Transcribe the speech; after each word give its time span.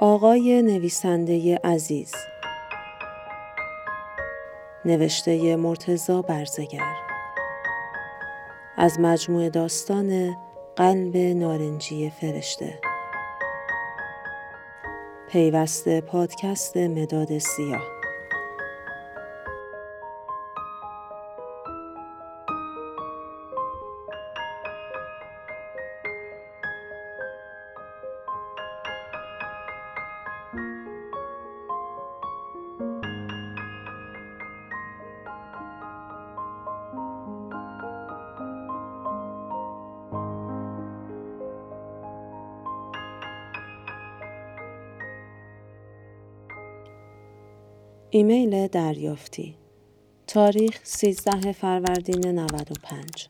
آقای 0.00 0.62
نویسنده 0.62 1.60
عزیز. 1.64 2.12
نوشته 4.84 5.56
مرتزا 5.56 6.22
برزگر. 6.22 6.94
از 8.76 9.00
مجموع 9.00 9.48
داستان 9.48 10.36
قلب 10.76 11.16
نارنجی 11.16 12.10
فرشته. 12.10 12.80
پیوسته 15.30 16.00
پادکست 16.00 16.76
مداد 16.76 17.38
سیاه. 17.38 17.97
ایمیل 48.18 48.66
دریافتی. 48.66 49.54
تاریخ 50.26 50.80
13 50.84 51.52
فروردین 51.52 52.26
95 52.26 53.28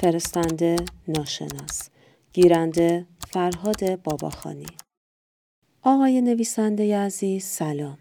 فرستنده 0.00 0.76
ناشناس. 1.08 1.88
گیرنده 2.32 3.06
فرهاد 3.28 4.02
باباخانی. 4.02 4.66
آقای 5.82 6.20
نویسنده 6.20 6.98
عزیز 6.98 7.44
سلام. 7.44 7.98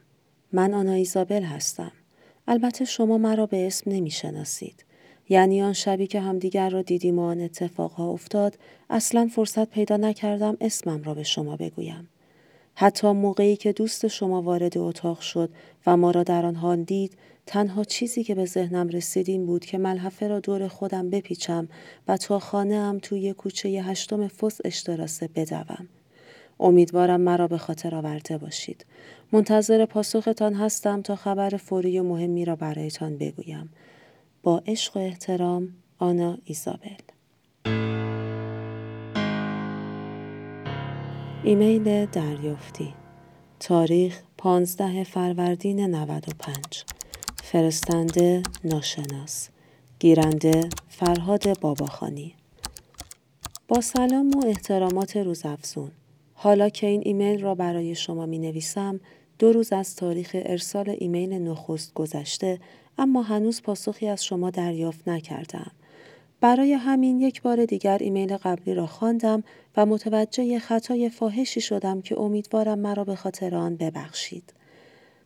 من 0.52 0.73
آنا 0.73 0.92
ایزابل 0.92 1.44
هستم. 1.44 1.92
البته 2.47 2.86
شما 2.86 3.17
مرا 3.17 3.45
به 3.45 3.67
اسم 3.67 3.92
نمی 3.92 4.11
شناسید 4.11 4.86
یعنی 5.30 5.61
آن 5.61 5.73
شبی 5.73 6.08
که 6.08 6.20
همدیگر 6.20 6.70
را 6.70 6.81
دیدیم 6.81 7.20
و 7.20 7.22
آن 7.22 7.42
اتفاقها 7.42 8.09
افتاد 8.09 8.58
اصلا 8.89 9.30
فرصت 9.36 9.70
پیدا 9.70 9.97
نکردم 9.97 10.58
اسمم 10.61 11.03
را 11.03 11.14
به 11.14 11.23
شما 11.23 11.55
بگویم. 11.55 12.09
حتی 12.76 13.12
موقعی 13.12 13.56
که 13.56 13.73
دوست 13.73 14.08
شما 14.08 14.42
وارد 14.42 14.78
اتاق 14.78 15.20
شد 15.20 15.50
و 15.88 15.98
ما 15.98 16.12
را 16.12 16.23
در 16.23 16.45
آن 16.45 16.56
حال 16.56 16.84
دید 16.84 17.17
تنها 17.45 17.84
چیزی 17.84 18.23
که 18.23 18.36
به 18.36 18.45
ذهنم 18.45 18.88
رسید 18.88 19.30
این 19.30 19.45
بود 19.45 19.66
که 19.66 19.78
ملحفه 19.78 20.28
را 20.28 20.40
دور 20.40 20.67
خودم 20.67 21.09
بپیچم 21.09 21.67
و 22.08 22.17
تا 22.17 22.40
خانه 22.40 22.76
ام 22.76 23.00
توی 23.00 23.34
کوچه 23.34 23.70
هشتم 23.70 24.28
فس 24.28 24.58
اشتراسه 24.66 25.30
بدوم. 25.36 25.88
امیدوارم 26.59 27.22
مرا 27.22 27.48
به 27.48 27.58
خاطر 27.58 27.95
آورده 27.95 28.38
باشید. 28.38 28.86
منتظر 29.32 29.86
پاسختان 29.86 30.54
هستم 30.54 31.02
تا 31.02 31.16
خبر 31.16 31.50
فوری 31.50 32.02
مهمی 32.02 32.45
را 32.45 32.56
برایتان 32.56 33.17
بگویم. 33.17 33.70
با 34.44 34.64
عشق 34.67 34.98
و 34.98 35.00
احترام 35.00 35.70
آنا 36.00 36.38
ایزابل 36.45 37.14
ایمیل 41.46 42.06
دریافتی. 42.06 42.94
تاریخ 43.60 44.22
15 44.38 45.04
فروردین 45.04 45.80
95 45.80 46.84
فرستنده 47.44 48.44
ناشناس. 48.64 49.50
گیرنده 50.00 50.70
فرهاد 50.90 51.60
باباخانی. 51.60 52.36
با 53.68 53.82
سلام 53.82 54.32
و 54.32 54.46
احترامات 54.46 55.18
روزافزون. 55.18 55.92
حالا 56.34 56.70
که 56.70 56.88
این 56.88 57.02
ایمیل 57.06 57.42
را 57.42 57.56
برای 57.56 57.96
شما 57.96 58.26
می 58.26 58.40
نویسم 58.40 59.00
دو 59.40 59.54
روز 59.54 59.73
از 59.73 59.96
تاریخ 59.96 60.32
ارسال 60.34 60.96
ایمیل 61.00 61.34
نخست 61.34 61.94
گذشته 61.94 62.60
اما 62.98 63.22
هنوز 63.22 63.61
پاسخی 63.61 64.08
از 64.08 64.26
شما 64.26 64.50
دریافت 64.50 65.08
نکردم. 65.08 65.72
برای 66.42 66.73
همین 66.73 67.20
یک 67.20 67.42
بار 67.42 67.66
دیگر 67.66 67.98
ایمیل 67.98 68.38
قبلی 68.38 68.73
را 68.73 68.88
خواندم 68.88 69.44
و 69.78 69.86
متوجه 69.86 70.60
خطای 70.60 71.10
فاحشی 71.10 71.62
شدم 71.62 72.02
که 72.02 72.20
امیدوارم 72.20 72.80
مرا 72.80 73.04
به 73.04 73.16
خاطر 73.16 73.56
آن 73.56 73.76
ببخشید. 73.76 74.54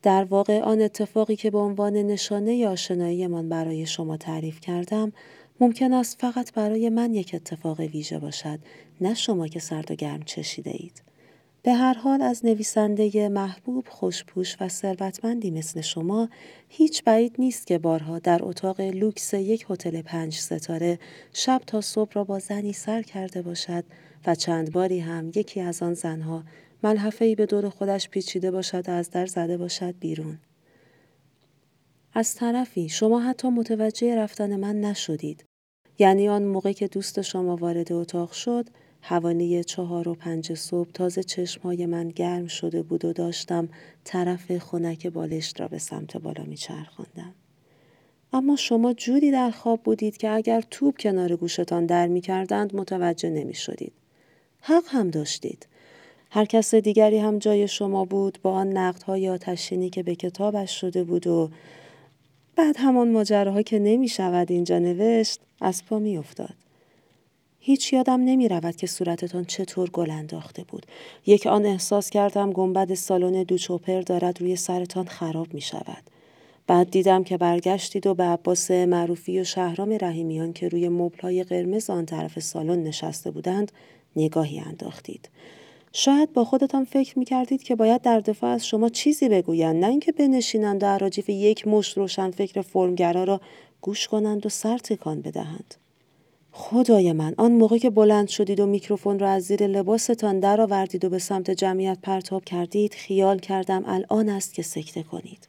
در 0.03 0.23
واقع 0.23 0.61
آن 0.61 0.81
اتفاقی 0.81 1.35
که 1.35 1.51
به 1.51 1.57
عنوان 1.57 1.93
نشانه 1.93 2.67
آشناییمان 2.67 3.49
برای 3.49 3.85
شما 3.85 4.17
تعریف 4.17 4.59
کردم 4.59 5.11
ممکن 5.59 5.93
است 5.93 6.21
فقط 6.21 6.53
برای 6.53 6.89
من 6.89 7.13
یک 7.13 7.31
اتفاق 7.35 7.79
ویژه 7.79 8.19
باشد 8.19 8.59
نه 9.01 9.13
شما 9.13 9.47
که 9.47 9.59
سرد 9.59 9.91
و 9.91 9.95
گرم 9.95 10.23
چشیده 10.23 10.71
اید. 10.71 11.08
به 11.63 11.73
هر 11.73 11.93
حال 11.93 12.21
از 12.21 12.45
نویسنده 12.45 13.29
محبوب 13.29 13.87
خوشپوش 13.89 14.55
و 14.59 14.69
ثروتمندی 14.69 15.51
مثل 15.51 15.81
شما 15.81 16.29
هیچ 16.67 17.03
بعید 17.03 17.35
نیست 17.39 17.67
که 17.67 17.77
بارها 17.77 18.19
در 18.19 18.39
اتاق 18.43 18.81
لوکس 18.81 19.33
یک 19.33 19.65
هتل 19.69 20.01
پنج 20.01 20.35
ستاره 20.35 20.99
شب 21.33 21.61
تا 21.67 21.81
صبح 21.81 22.11
را 22.13 22.23
با 22.23 22.39
زنی 22.39 22.73
سر 22.73 23.01
کرده 23.01 23.41
باشد 23.41 23.83
و 24.27 24.35
چند 24.35 24.71
باری 24.71 24.99
هم 24.99 25.31
یکی 25.35 25.61
از 25.61 25.83
آن 25.83 25.93
زنها 25.93 26.43
ملحفه 26.83 27.35
به 27.35 27.45
دور 27.45 27.69
خودش 27.69 28.09
پیچیده 28.09 28.51
باشد 28.51 28.89
و 28.89 28.91
از 28.91 29.09
در 29.09 29.25
زده 29.25 29.57
باشد 29.57 29.95
بیرون. 29.99 30.39
از 32.13 32.35
طرفی 32.35 32.89
شما 32.89 33.19
حتی 33.19 33.49
متوجه 33.49 34.15
رفتن 34.15 34.55
من 34.55 34.81
نشدید. 34.81 35.45
یعنی 35.99 36.29
آن 36.29 36.43
موقع 36.43 36.71
که 36.71 36.87
دوست 36.87 37.21
شما 37.21 37.55
وارد 37.55 37.93
اتاق 37.93 38.31
شد 38.31 38.69
حوالی 39.01 39.63
چهار 39.63 40.09
و 40.09 40.13
پنج 40.13 40.53
صبح 40.53 40.91
تازه 40.91 41.23
چشمهای 41.23 41.85
من 41.85 42.09
گرم 42.09 42.47
شده 42.47 42.83
بود 42.83 43.05
و 43.05 43.13
داشتم 43.13 43.69
طرف 44.03 44.51
خونک 44.57 45.07
بالشت 45.07 45.61
را 45.61 45.67
به 45.67 45.77
سمت 45.77 46.17
بالا 46.17 46.43
میچرخاندم. 46.43 47.33
اما 48.33 48.55
شما 48.55 48.93
جوری 48.93 49.31
در 49.31 49.51
خواب 49.51 49.83
بودید 49.83 50.17
که 50.17 50.29
اگر 50.29 50.61
توپ 50.61 50.97
کنار 50.99 51.35
گوشتان 51.35 51.85
در 51.85 52.07
می 52.07 52.21
کردند 52.21 52.75
متوجه 52.75 53.29
نمی 53.29 53.53
شدید. 53.53 53.93
حق 54.61 54.83
هم 54.87 55.09
داشتید. 55.09 55.67
هر 56.31 56.45
کس 56.45 56.75
دیگری 56.75 57.17
هم 57.17 57.39
جای 57.39 57.67
شما 57.67 58.05
بود 58.05 58.39
با 58.41 58.51
آن 58.51 58.77
نقدهای 58.77 59.29
آتشینی 59.29 59.89
که 59.89 60.03
به 60.03 60.15
کتابش 60.15 60.79
شده 60.81 61.03
بود 61.03 61.27
و 61.27 61.49
بعد 62.55 62.75
همان 62.77 63.11
ماجراها 63.11 63.61
که 63.61 63.79
نمی 63.79 64.07
شود 64.07 64.51
اینجا 64.51 64.79
نوشت 64.79 65.39
از 65.61 65.85
پا 65.85 65.99
می 65.99 66.17
افتاد. 66.17 66.55
هیچ 67.69 67.93
یادم 67.93 68.21
نمی 68.21 68.47
رود 68.47 68.75
که 68.75 68.87
صورتتان 68.87 69.45
چطور 69.45 69.89
گل 69.89 70.11
انداخته 70.11 70.63
بود. 70.63 70.85
یک 71.25 71.47
آن 71.47 71.65
احساس 71.65 72.09
کردم 72.09 72.51
گنبد 72.51 72.93
سالن 72.93 73.43
دوچوپر 73.43 74.01
دارد 74.01 74.41
روی 74.41 74.55
سرتان 74.55 75.05
خراب 75.05 75.53
می 75.53 75.61
شود. 75.61 76.03
بعد 76.67 76.91
دیدم 76.91 77.23
که 77.23 77.37
برگشتید 77.37 78.07
و 78.07 78.13
به 78.13 78.23
عباس 78.23 78.71
معروفی 78.71 79.39
و 79.39 79.43
شهرام 79.43 79.97
رحیمیان 80.01 80.53
که 80.53 80.67
روی 80.67 80.89
مبلهای 80.89 81.43
قرمز 81.43 81.89
آن 81.89 82.05
طرف 82.05 82.39
سالن 82.39 82.83
نشسته 82.83 83.31
بودند 83.31 83.71
نگاهی 84.15 84.59
انداختید. 84.59 85.29
شاید 85.91 86.33
با 86.33 86.45
خودتان 86.45 86.85
فکر 86.85 87.19
می 87.19 87.25
کردید 87.25 87.63
که 87.63 87.75
باید 87.75 88.01
در 88.01 88.19
دفاع 88.19 88.49
از 88.49 88.67
شما 88.67 88.89
چیزی 88.89 89.29
بگویند 89.29 89.75
نه 89.75 89.87
اینکه 89.87 90.11
بنشینند 90.11 90.83
و 90.83 90.85
عراجیف 90.85 91.29
یک 91.29 91.67
مشت 91.67 91.97
روشن 91.97 92.31
فکر 92.31 92.61
فرمگرا 92.61 93.23
را 93.23 93.41
گوش 93.81 94.07
کنند 94.07 94.45
و 94.45 94.49
سر 94.49 94.77
تکان 94.77 95.21
بدهند. 95.21 95.75
خدای 96.61 97.13
من 97.13 97.33
آن 97.37 97.51
موقع 97.51 97.77
که 97.77 97.89
بلند 97.89 98.27
شدید 98.27 98.59
و 98.59 98.65
میکروفون 98.65 99.19
را 99.19 99.29
از 99.29 99.43
زیر 99.43 99.67
لباستان 99.67 100.39
درآوردید 100.39 101.05
و 101.05 101.09
به 101.09 101.19
سمت 101.19 101.51
جمعیت 101.51 101.97
پرتاب 102.01 102.45
کردید 102.45 102.93
خیال 102.93 103.39
کردم 103.39 103.83
الان 103.85 104.29
است 104.29 104.53
که 104.53 104.61
سکته 104.61 105.03
کنید. 105.03 105.47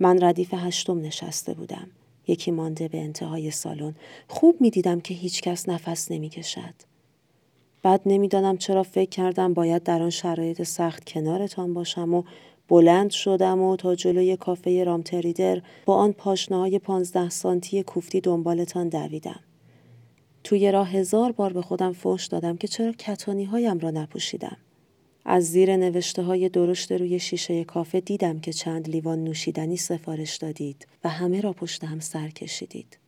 من 0.00 0.24
ردیف 0.24 0.54
هشتم 0.54 1.00
نشسته 1.00 1.54
بودم. 1.54 1.90
یکی 2.26 2.50
مانده 2.50 2.88
به 2.88 2.98
انتهای 2.98 3.50
سالن. 3.50 3.94
خوب 4.28 4.60
می‌دیدم 4.60 5.00
که 5.00 5.14
هیچ 5.14 5.42
کس 5.42 5.68
نفس 5.68 6.10
نمی‌کشد. 6.10 6.74
بعد 7.82 8.00
نمی‌دانم 8.06 8.56
چرا 8.56 8.82
فکر 8.82 9.10
کردم 9.10 9.54
باید 9.54 9.82
در 9.82 10.02
آن 10.02 10.10
شرایط 10.10 10.62
سخت 10.62 11.04
کنارتان 11.04 11.74
باشم 11.74 12.14
و 12.14 12.22
بلند 12.68 13.10
شدم 13.10 13.62
و 13.62 13.76
تا 13.76 13.94
جلوی 13.94 14.36
کافه 14.36 14.84
رامتریدر 14.84 15.62
با 15.86 15.94
آن 15.94 16.12
پاشنه 16.12 16.58
های 16.58 16.78
پانزده 16.78 17.30
سانتی 17.30 17.82
کوفتی 17.82 18.20
دنبالتان 18.20 18.88
دویدم. 18.88 19.40
توی 20.44 20.72
راه 20.72 20.90
هزار 20.90 21.32
بار 21.32 21.52
به 21.52 21.62
خودم 21.62 21.92
فوش 21.92 22.26
دادم 22.26 22.56
که 22.56 22.68
چرا 22.68 22.92
کتانی 22.92 23.44
هایم 23.44 23.78
را 23.78 23.90
نپوشیدم. 23.90 24.56
از 25.24 25.44
زیر 25.44 25.76
نوشته 25.76 26.22
های 26.22 26.48
درشت 26.48 26.92
روی 26.92 27.18
شیشه 27.18 27.64
کافه 27.64 28.00
دیدم 28.00 28.40
که 28.40 28.52
چند 28.52 28.88
لیوان 28.88 29.24
نوشیدنی 29.24 29.76
سفارش 29.76 30.36
دادید 30.36 30.86
و 31.04 31.08
همه 31.08 31.40
را 31.40 31.52
پشت 31.52 31.84
هم 31.84 32.00
سر 32.00 32.28
کشیدید. 32.28 32.98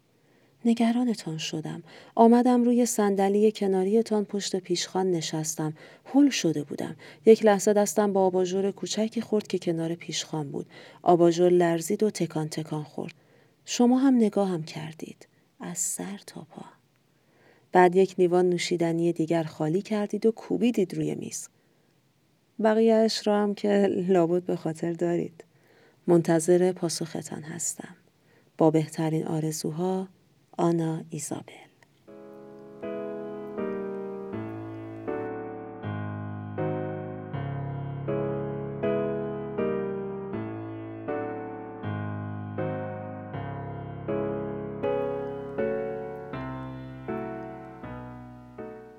نگرانتان 0.65 1.39
شدم. 1.39 1.83
آمدم 2.15 2.65
روی 2.65 2.87
صندلی 2.87 3.53
کناریتان 3.53 4.25
پشت 4.25 4.57
پیشخان 4.57 5.11
نشستم. 5.11 5.75
هل 6.05 6.31
شده 6.31 6.63
بودم. 6.63 6.97
یک 7.27 7.45
لحظه 7.45 7.73
دستم 7.73 8.13
با 8.13 8.27
آباژور 8.27 8.71
کوچکی 8.71 9.21
خورد 9.21 9.47
که 9.47 9.59
کنار 9.59 9.95
پیشخان 9.95 10.51
بود. 10.51 10.67
آباژور 11.03 11.51
لرزید 11.51 12.03
و 12.03 12.11
تکان 12.11 12.49
تکان 12.49 12.83
خورد. 12.83 13.15
شما 13.65 13.99
هم 13.99 14.17
نگاهم 14.17 14.63
کردید. 14.63 15.29
از 15.61 15.79
سر 15.79 16.21
تا 16.27 16.47
پا. 16.51 16.76
بعد 17.77 17.97
یک 17.97 18.15
لیوان 18.19 18.51
نوشیدنی 18.51 19.13
دیگر 19.13 19.43
خالی 19.43 19.83
کردید 19.83 20.27
و 20.27 20.33
کوبیدید 20.33 20.95
روی 20.95 21.15
میز. 21.15 21.49
بقیهش 22.65 23.27
را 23.27 23.43
هم 23.43 23.55
که 23.55 23.87
لابد 24.09 24.43
به 24.43 24.57
خاطر 24.57 24.93
دارید. 24.93 25.45
منتظر 26.07 26.73
پاسختان 26.73 27.43
هستم. 27.43 27.97
با 28.59 28.71
بهترین 28.71 29.27
آرزوها 29.27 30.09
آنا 30.59 31.05
ایزابل 31.11 31.66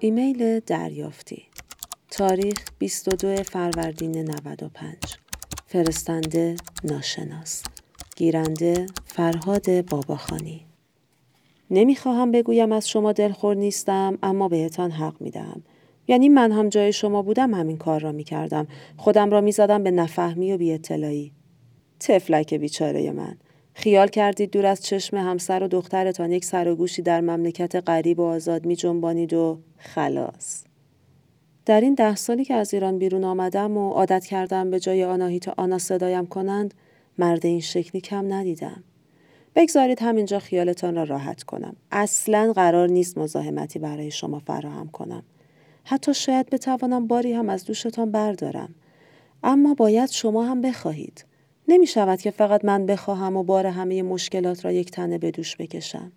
ایمیل 0.07 0.59
دریافتی. 0.59 1.43
تاریخ 2.11 2.65
22 2.79 3.43
فروردین 3.43 4.17
95 4.17 4.95
فرستنده 5.65 6.55
ناشناس. 6.83 7.63
گیرنده 8.15 8.85
فرهاد 9.05 9.85
باباخانی. 9.85 10.65
نمی‌خواهم 11.71 12.31
بگویم 12.31 12.71
از 12.71 12.89
شما 12.89 13.11
دلخور 13.11 13.55
نیستم 13.55 14.17
اما 14.23 14.47
بهتان 14.47 14.91
حق 14.91 15.21
می‌دهم 15.21 15.63
یعنی 16.07 16.29
من 16.29 16.51
هم 16.51 16.69
جای 16.69 16.93
شما 16.93 17.21
بودم 17.21 17.53
همین 17.53 17.77
کار 17.77 17.99
را 17.99 18.11
می‌کردم. 18.11 18.67
خودم 18.97 19.31
را 19.31 19.41
می‌زدم 19.41 19.83
به 19.83 19.91
نفهمی 19.91 20.53
و 20.53 20.57
بی 20.57 20.73
اطلاعی 20.73 21.31
تفلک 21.99 22.53
بیچاره 22.53 23.11
من. 23.11 23.37
خیال 23.79 24.07
کردید 24.07 24.51
دور 24.51 24.65
از 24.65 24.85
چشم 24.85 25.17
همسر 25.17 25.63
و 25.63 25.67
دخترتان 25.67 26.31
یک 26.31 26.45
سر 26.45 26.67
و 26.67 26.75
گوشی 26.75 27.01
در 27.01 27.21
مملکت 27.21 27.75
غریب 27.89 28.19
و 28.19 28.23
آزاد 28.23 28.65
می 28.65 28.75
جنبانید 28.75 29.33
و 29.33 29.59
خلاص. 29.77 30.63
در 31.65 31.81
این 31.81 31.93
ده 31.93 32.15
سالی 32.15 32.45
که 32.45 32.53
از 32.53 32.73
ایران 32.73 32.97
بیرون 32.97 33.23
آمدم 33.23 33.77
و 33.77 33.91
عادت 33.91 34.25
کردم 34.25 34.71
به 34.71 34.79
جای 34.79 35.03
آناهی 35.03 35.39
تا 35.39 35.53
آنا 35.57 35.77
صدایم 35.77 36.25
کنند 36.25 36.73
مرد 37.17 37.45
این 37.45 37.59
شکلی 37.59 38.01
کم 38.01 38.33
ندیدم. 38.33 38.83
بگذارید 39.55 40.01
همینجا 40.01 40.39
خیالتان 40.39 40.95
را 40.95 41.03
راحت 41.03 41.43
کنم. 41.43 41.75
اصلا 41.91 42.53
قرار 42.55 42.89
نیست 42.89 43.17
مزاحمتی 43.17 43.79
برای 43.79 44.11
شما 44.11 44.39
فراهم 44.39 44.87
کنم. 44.87 45.23
حتی 45.83 46.13
شاید 46.13 46.49
بتوانم 46.49 47.07
باری 47.07 47.33
هم 47.33 47.49
از 47.49 47.65
دوشتان 47.65 48.11
بردارم. 48.11 48.75
اما 49.43 49.73
باید 49.73 50.09
شما 50.09 50.43
هم 50.45 50.61
بخواهید. 50.61 51.25
نمی 51.67 51.87
شود 51.87 52.21
که 52.21 52.31
فقط 52.31 52.65
من 52.65 52.85
بخواهم 52.85 53.35
و 53.35 53.43
بار 53.43 53.67
همه 53.67 54.03
مشکلات 54.03 54.65
را 54.65 54.71
یک 54.71 54.91
تنه 54.91 55.17
به 55.17 55.31
دوش 55.31 55.57
بکشم. 55.57 56.11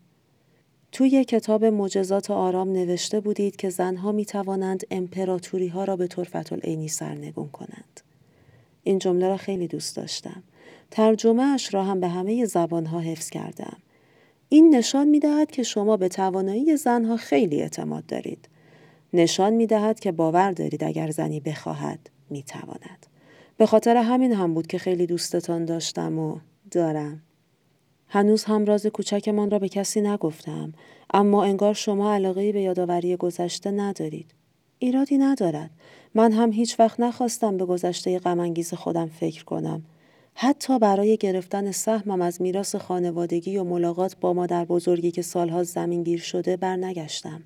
توی 0.92 1.24
کتاب 1.24 1.64
مجزات 1.64 2.30
آرام 2.30 2.72
نوشته 2.72 3.20
بودید 3.20 3.56
که 3.56 3.70
زنها 3.70 4.12
می 4.12 4.24
توانند 4.24 4.84
امپراتوری 4.90 5.68
ها 5.68 5.84
را 5.84 5.96
به 5.96 6.06
طرفت 6.06 6.52
العینی 6.52 6.88
سرنگون 6.88 7.48
کنند. 7.48 8.00
این 8.82 8.98
جمله 8.98 9.28
را 9.28 9.36
خیلی 9.36 9.68
دوست 9.68 9.96
داشتم. 9.96 10.42
ترجمه 10.90 11.42
اش 11.42 11.74
را 11.74 11.84
هم 11.84 12.00
به 12.00 12.08
همه 12.08 12.44
زبان 12.44 12.86
ها 12.86 13.00
حفظ 13.00 13.30
کردم. 13.30 13.76
این 14.48 14.74
نشان 14.74 15.08
می 15.08 15.20
دهد 15.20 15.50
که 15.50 15.62
شما 15.62 15.96
به 15.96 16.08
توانایی 16.08 16.76
زنها 16.76 17.16
خیلی 17.16 17.62
اعتماد 17.62 18.06
دارید. 18.06 18.48
نشان 19.12 19.52
می 19.52 19.66
دهد 19.66 20.00
که 20.00 20.12
باور 20.12 20.52
دارید 20.52 20.84
اگر 20.84 21.10
زنی 21.10 21.40
بخواهد 21.40 22.10
می 22.30 22.42
تواند. 22.42 23.06
به 23.60 23.66
خاطر 23.66 23.96
همین 23.96 24.32
هم 24.32 24.54
بود 24.54 24.66
که 24.66 24.78
خیلی 24.78 25.06
دوستتان 25.06 25.64
داشتم 25.64 26.18
و 26.18 26.38
دارم. 26.70 27.22
هنوز 28.08 28.44
هم 28.44 28.64
راز 28.64 28.86
کوچکمان 28.86 29.50
را 29.50 29.58
به 29.58 29.68
کسی 29.68 30.00
نگفتم 30.00 30.72
اما 31.14 31.44
انگار 31.44 31.74
شما 31.74 32.14
علاقه 32.14 32.52
به 32.52 32.62
یادآوری 32.62 33.16
گذشته 33.16 33.70
ندارید. 33.70 34.34
ایرادی 34.78 35.18
ندارد. 35.18 35.70
من 36.14 36.32
هم 36.32 36.52
هیچ 36.52 36.80
وقت 36.80 37.00
نخواستم 37.00 37.56
به 37.56 37.64
گذشته 37.64 38.18
غمانگیز 38.18 38.74
خودم 38.74 39.06
فکر 39.08 39.44
کنم. 39.44 39.82
حتی 40.34 40.78
برای 40.78 41.16
گرفتن 41.16 41.70
سهمم 41.70 42.20
از 42.22 42.42
میراث 42.42 42.74
خانوادگی 42.74 43.56
و 43.56 43.64
ملاقات 43.64 44.16
با 44.20 44.32
مادر 44.32 44.64
بزرگی 44.64 45.10
که 45.10 45.22
سالها 45.22 45.62
زمین 45.62 46.02
گیر 46.02 46.20
شده 46.20 46.56
برنگشتم. 46.56 47.42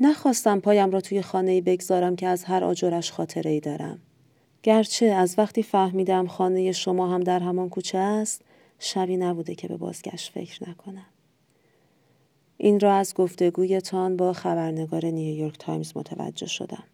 نخواستم 0.00 0.60
پایم 0.60 0.90
را 0.90 1.00
توی 1.00 1.22
خانه 1.22 1.60
بگذارم 1.60 2.16
که 2.16 2.26
از 2.26 2.44
هر 2.44 2.64
آجرش 2.64 3.12
خاطره 3.12 3.50
ای 3.50 3.60
دارم. 3.60 3.98
گرچه 4.64 5.06
از 5.06 5.34
وقتی 5.38 5.62
فهمیدم 5.62 6.26
خانه 6.26 6.72
شما 6.72 7.08
هم 7.08 7.20
در 7.20 7.40
همان 7.40 7.68
کوچه 7.68 7.98
است 7.98 8.42
شبی 8.78 9.16
نبوده 9.16 9.54
که 9.54 9.68
به 9.68 9.76
بازگشت 9.76 10.32
فکر 10.32 10.68
نکنم. 10.70 11.06
این 12.56 12.80
را 12.80 12.94
از 12.94 13.14
گفتگویتان 13.14 14.16
با 14.16 14.32
خبرنگار 14.32 15.06
نیویورک 15.06 15.58
تایمز 15.58 15.92
متوجه 15.96 16.46
شدم. 16.46 16.84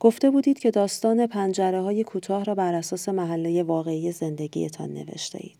گفته 0.00 0.30
بودید 0.30 0.58
که 0.58 0.70
داستان 0.70 1.26
پنجره 1.26 1.80
های 1.80 2.04
کوتاه 2.04 2.44
را 2.44 2.54
بر 2.54 2.74
اساس 2.74 3.08
محله 3.08 3.62
واقعی 3.62 4.12
زندگیتان 4.12 4.94
نوشته 4.94 5.38
اید. 5.42 5.58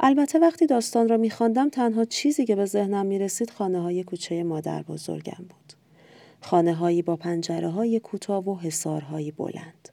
البته 0.00 0.38
وقتی 0.38 0.66
داستان 0.66 1.08
را 1.08 1.16
میخواندم 1.16 1.68
تنها 1.68 2.04
چیزی 2.04 2.44
که 2.44 2.56
به 2.56 2.64
ذهنم 2.64 3.06
می‌رسید 3.06 3.50
خانه 3.50 3.80
های 3.80 4.04
کوچه 4.04 4.42
مادر 4.42 4.82
بزرگم 4.82 5.44
بود. 5.48 5.72
خانه 6.40 6.74
هایی 6.74 7.02
با 7.02 7.16
پنجره 7.16 7.68
های 7.68 8.00
کوتاه 8.00 8.48
و 8.48 8.58
حسارهایی 8.58 9.30
بلند. 9.30 9.91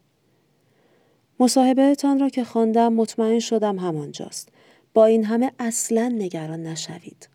مصاحبهتان 1.40 2.18
را 2.18 2.28
که 2.28 2.44
خواندم 2.44 2.92
مطمئن 2.92 3.38
شدم 3.38 3.78
همانجاست. 3.78 4.48
با 4.94 5.04
این 5.04 5.24
همه 5.24 5.52
اصلا 5.58 6.08
نگران 6.08 6.62
نشوید. 6.62 7.28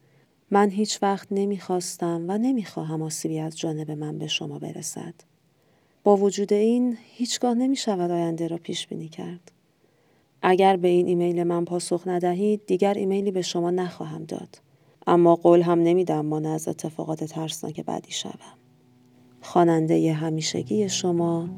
من 0.52 0.70
هیچ 0.70 1.00
وقت 1.02 1.28
نمی‌خواستم 1.32 2.26
و 2.28 2.38
نمی‌خواهم 2.38 3.02
آسیبی 3.02 3.40
از 3.40 3.58
جانب 3.58 3.92
من 3.92 4.18
به 4.18 4.28
شما 4.28 4.60
برسد. 4.60 5.14
با 6.04 6.18
وجود 6.18 6.54
این 6.54 6.98
هیچگاه 7.04 7.54
نمی 7.54 7.76
شود 7.76 8.12
آینده 8.12 8.48
را 8.48 8.58
پیش 8.58 8.88
بینی 8.88 9.08
کرد. 9.08 9.52
اگر 10.42 10.78
به 10.78 10.88
این 10.88 11.08
ایمیل 11.08 11.44
من 11.44 11.66
پاسخ 11.66 12.08
ندهید 12.08 12.66
دیگر 12.66 12.94
ایمیلی 12.94 13.32
به 13.32 13.42
شما 13.42 13.72
نخواهم 13.72 14.24
داد. 14.24 14.62
اما 15.08 15.36
قول 15.36 15.62
هم 15.62 15.80
نمیدم 15.80 16.26
مانع 16.26 16.50
از 16.50 16.68
اتفاقات 16.68 17.24
ترسناک 17.24 17.86
بعدی 17.86 18.12
شوم. 18.12 18.58
خواننده 19.42 20.14
همیشگی 20.14 20.90
شما 20.90 21.50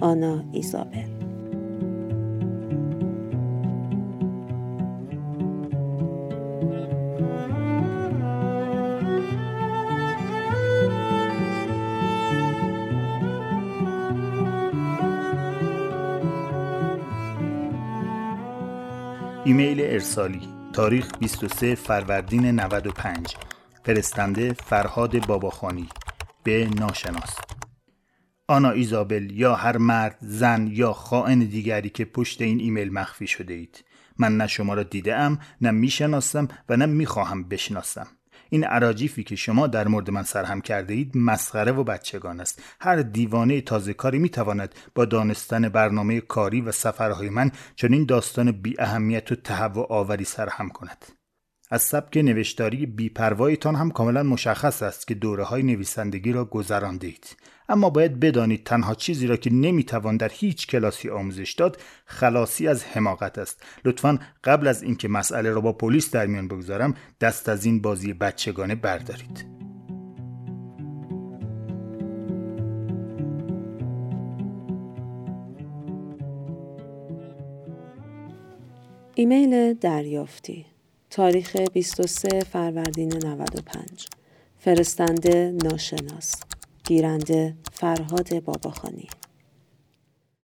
آنا 0.00 0.44
ایزابل 0.52 1.19
ایمیل 19.50 19.80
ارسالی 19.80 20.40
تاریخ 20.72 21.18
23 21.18 21.74
فروردین 21.74 22.46
95 22.46 23.34
فرستنده 23.84 24.52
فرهاد 24.52 25.26
باباخانی. 25.26 25.88
به 26.44 26.70
ناشناس. 26.78 27.36
آنا 28.48 28.70
ایزابل 28.70 29.30
یا 29.30 29.54
هر 29.54 29.76
مرد 29.76 30.16
زن 30.20 30.68
یا 30.72 30.92
خائن 30.92 31.38
دیگری 31.38 31.90
که 31.90 32.04
پشت 32.04 32.42
این 32.42 32.60
ایمیل 32.60 32.92
مخفی 32.92 33.26
شده 33.26 33.54
اید. 33.54 33.84
من 34.18 34.36
نه 34.36 34.46
شما 34.46 34.74
را 34.74 34.82
دیده 34.82 35.16
ام 35.16 35.38
نه 35.60 35.70
می‌شناسم 35.70 36.48
و 36.68 36.76
نه 36.76 36.86
می‌خواهم 36.86 37.48
بشناسم. 37.48 38.06
این 38.50 38.64
عراجیفی 38.64 39.24
که 39.24 39.36
شما 39.36 39.66
در 39.66 39.88
مورد 39.88 40.10
من 40.10 40.22
سرهم 40.22 40.60
کرده 40.60 40.94
اید 40.94 41.16
مسخره 41.16 41.72
و 41.72 41.84
بچگان 41.84 42.40
است. 42.40 42.62
هر 42.80 42.96
دیوانه 43.02 43.60
تازه 43.60 43.94
کاری 43.94 44.18
می‌تواند 44.18 44.74
با 44.94 45.04
دانستن 45.04 45.68
برنامه 45.68 46.20
کاری 46.20 46.60
و 46.60 46.72
سفرهای 46.72 47.30
من 47.30 47.50
چنین 47.76 48.04
داستان 48.04 48.52
بی 48.52 48.74
اهمیت 48.78 49.32
و 49.32 49.34
تهوع 49.34 49.86
آوری 49.90 50.24
سرهم 50.24 50.68
کند. 50.68 51.19
از 51.72 51.82
سبک 51.82 52.16
نوشتاری 52.16 52.86
بیپروایتان 52.86 53.74
هم 53.74 53.90
کاملا 53.90 54.22
مشخص 54.22 54.82
است 54.82 55.06
که 55.06 55.14
دوره 55.14 55.44
های 55.44 55.62
نویسندگی 55.62 56.32
را 56.32 56.44
گذرانده 56.44 57.06
اید 57.06 57.36
اما 57.68 57.90
باید 57.90 58.20
بدانید 58.20 58.64
تنها 58.64 58.94
چیزی 58.94 59.26
را 59.26 59.36
که 59.36 59.52
نمی‌توان 59.52 60.16
در 60.16 60.30
هیچ 60.32 60.66
کلاسی 60.66 61.10
آموزش 61.10 61.52
داد 61.52 61.80
خلاصی 62.04 62.68
از 62.68 62.84
حماقت 62.84 63.38
است. 63.38 63.62
لطفا 63.84 64.18
قبل 64.44 64.66
از 64.66 64.82
اینکه 64.82 65.08
مسئله 65.08 65.50
را 65.50 65.60
با 65.60 65.72
پلیس 65.72 66.10
در 66.10 66.26
میان 66.26 66.48
بگذارم 66.48 66.94
دست 67.20 67.48
از 67.48 67.64
این 67.64 67.80
بازی 67.80 68.12
بچگانه 68.12 68.74
بردارید. 68.74 69.46
ایمیل 79.14 79.74
دریافتی 79.74 80.69
تاریخ 81.10 81.56
23 81.56 82.40
فروردین 82.40 83.16
95 83.16 84.06
فرستنده 84.58 85.56
ناشناس. 85.64 86.34
گیرنده 86.84 87.56
فرهاد 87.72 88.44
باباخانی. 88.44 89.08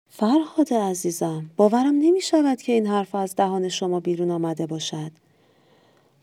فرهاد 0.08 0.74
عزیزم 0.74 1.50
باورم 1.56 1.94
نمی 1.98 2.20
شود 2.20 2.62
که 2.62 2.72
این 2.72 2.86
حرف 2.86 3.14
از 3.14 3.36
دهان 3.36 3.68
شما 3.68 4.00
بیرون 4.00 4.30
آمده 4.30 4.66
باشد. 4.66 5.12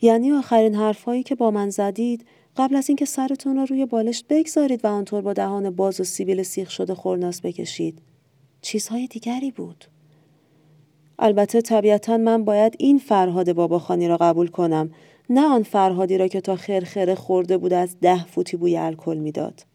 یعنی 0.02 0.32
آخرین 0.32 0.76
حرفهایی 0.76 1.24
که 1.24 1.36
با 1.36 1.52
من 1.52 1.70
زدید 1.70 2.26
قبل 2.58 2.76
از 2.76 2.90
اینکه 2.90 3.06
سرتون 3.06 3.56
را 3.56 3.64
روی 3.64 3.86
بالشت 3.86 4.26
بگذارید 4.30 4.86
و 4.86 4.88
آنطور 4.88 5.22
با 5.22 5.34
دهان 5.34 5.70
باز 5.70 6.00
و 6.00 6.04
سیبیل 6.04 6.44
سیخ 6.44 6.70
شده 6.70 6.96
خورناس 6.96 7.42
بکشید. 7.42 8.02
چیزهای 8.62 9.08
دیگری 9.08 9.52
بود. 9.52 9.86
البته 11.20 11.62
طبیعتا 11.62 12.18
من 12.18 12.46
باید 12.46 12.76
این 12.80 12.98
فرهاد 12.98 13.54
باباخانی 13.54 14.08
را 14.08 14.18
قبول 14.18 14.48
کنم 14.48 14.92
نه 15.30 15.42
آن 15.42 15.64
فرهادی 15.64 16.18
را 16.18 16.28
که 16.28 16.42
تا 16.42 16.56
خرخره 16.56 17.16
خورده 17.16 17.58
بود 17.58 17.74
از 17.74 18.00
ده 18.00 18.26
فوتی 18.26 18.58
بوی 18.58 18.78
الکل 18.78 19.18
می‌داد. 19.18 19.66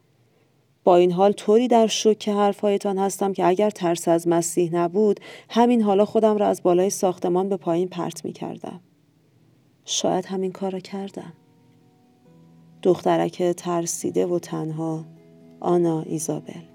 با 0.85 0.97
این 0.97 1.12
حال 1.12 1.33
طوری 1.33 1.68
در 1.68 1.87
شوک 1.87 2.28
حرفهایتان 2.28 2.99
هستم 2.99 3.33
که 3.33 3.47
اگر 3.47 3.71
ترس 3.71 4.09
از 4.09 4.28
مسیح 4.28 4.75
نبود 4.75 5.21
همین 5.50 5.83
حالا 5.83 6.04
خودم 6.04 6.37
را 6.37 6.47
از 6.47 6.62
بالای 6.62 6.90
ساختمان 6.90 7.49
به 7.49 7.57
پایین 7.57 7.88
پرت 7.88 8.25
می 8.25 8.33
کردم. 8.33 8.80
شاید 9.85 10.26
همین 10.26 10.52
کار 10.52 10.71
را 10.71 10.80
کردم. 10.80 11.33
دخترک 12.83 13.42
ترسیده 13.42 14.26
و 14.26 14.38
تنها 14.38 15.04
آنا 15.61 16.02
ایزابل 16.02 16.68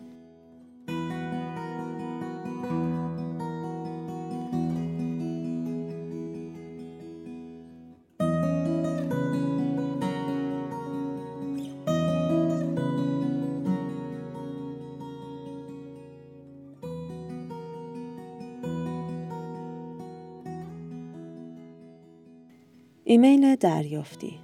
ایمیل 23.14 23.56
دریافتی. 23.56 24.40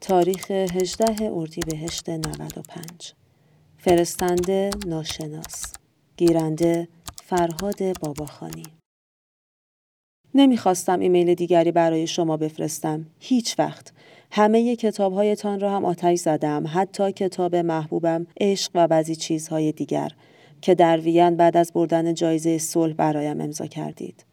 تاریخ 0.00 0.50
18 0.50 1.30
اردیبهشت 1.32 2.08
95 2.10 3.14
فرستنده 3.78 4.70
ناشناس. 4.86 5.72
گیرنده 6.16 6.88
فرهاد 7.24 7.98
باباخانی. 8.00 8.62
نمی‌خواستم 10.34 11.00
ایمیل 11.00 11.34
دیگری 11.34 11.72
برای 11.72 12.06
شما 12.06 12.36
بفرستم. 12.36 13.06
هیچ 13.20 13.58
وقت. 13.58 13.92
همه 14.30 14.76
کتابهایتان 14.76 15.60
را 15.60 15.70
هم 15.70 15.84
آتش 15.84 16.18
زدم. 16.18 16.64
حتی 16.74 17.12
کتاب 17.12 17.56
محبوبم 17.56 18.26
عشق 18.40 18.70
و 18.74 18.88
بعضی 18.88 19.16
چیزهای 19.16 19.72
دیگر 19.72 20.10
که 20.60 20.74
در 20.74 21.00
وین 21.00 21.36
بعد 21.36 21.56
از 21.56 21.72
بردن 21.72 22.14
جایزه 22.14 22.58
صلح 22.58 22.94
برایم 22.94 23.40
امضا 23.40 23.66
کردید. 23.66 24.29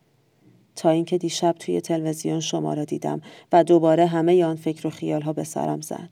تا 0.78 0.90
اینکه 0.90 1.18
دیشب 1.18 1.56
توی 1.60 1.82
تلویزیون 1.82 2.40
شما 2.40 2.74
را 2.74 2.86
دیدم 2.86 3.22
و 3.52 3.64
دوباره 3.64 4.06
همه 4.06 4.46
آن 4.46 4.56
فکر 4.56 4.88
و 4.88 4.90
خیال 4.90 5.22
ها 5.22 5.34
به 5.34 5.44
سرم 5.44 5.82
زد. 5.82 6.10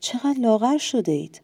چقدر 0.00 0.38
لاغر 0.38 0.78
شده 0.78 1.12
اید؟ 1.12 1.42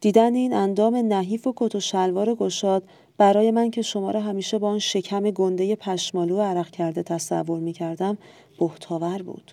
دیدن 0.00 0.34
این 0.34 0.52
اندام 0.52 0.96
نحیف 0.96 1.46
و 1.46 1.52
کت 1.56 1.74
و 1.74 1.80
شلوار 1.80 2.34
گشاد 2.34 2.82
برای 3.18 3.50
من 3.50 3.70
که 3.70 3.82
شما 3.82 4.10
را 4.10 4.20
همیشه 4.20 4.58
با 4.58 4.68
آن 4.68 4.78
شکم 4.78 5.30
گنده 5.30 5.76
پشمالو 5.76 6.40
عرق 6.40 6.70
کرده 6.70 7.02
تصور 7.02 7.58
می 7.58 7.72
کردم 7.72 8.18
بهتاور 8.58 9.22
بود. 9.22 9.52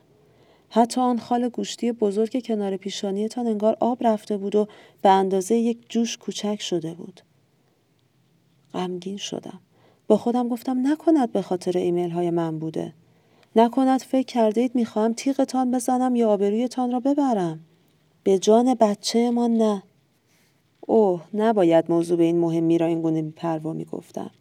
حتی 0.69 1.01
آن 1.01 1.19
خال 1.19 1.49
گوشتی 1.49 1.91
بزرگ 1.91 2.45
کنار 2.45 2.77
پیشانیتان 2.77 3.47
انگار 3.47 3.77
آب 3.79 3.97
رفته 4.01 4.37
بود 4.37 4.55
و 4.55 4.67
به 5.01 5.09
اندازه 5.09 5.55
یک 5.55 5.77
جوش 5.89 6.17
کوچک 6.17 6.61
شده 6.61 6.93
بود. 6.93 7.21
غمگین 8.73 9.17
شدم. 9.17 9.59
با 10.09 10.17
خودم 10.17 10.47
گفتم 10.47 10.87
نکند 10.87 11.31
به 11.31 11.41
خاطر 11.41 11.77
ایمیل 11.77 12.11
های 12.11 12.29
من 12.29 12.59
بوده. 12.59 12.93
نکند 13.55 14.01
فکر 14.01 14.25
کردید 14.25 14.75
می‌خواهم 14.75 15.13
تیغتان 15.13 15.71
بزنم 15.71 16.15
یا 16.15 16.29
آبرویتان 16.29 16.91
را 16.91 16.99
ببرم. 16.99 17.59
به 18.23 18.39
جان 18.39 18.73
بچه 18.73 19.31
ما 19.31 19.47
نه. 19.47 19.83
اوه 20.81 21.21
نباید 21.33 21.91
موضوع 21.91 22.17
به 22.17 22.23
این 22.23 22.39
مهمی 22.39 22.77
را 22.77 22.85
این 22.85 23.01
گونه 23.01 23.21
بیپروا 23.21 23.73
می‌گفتم. 23.73 24.31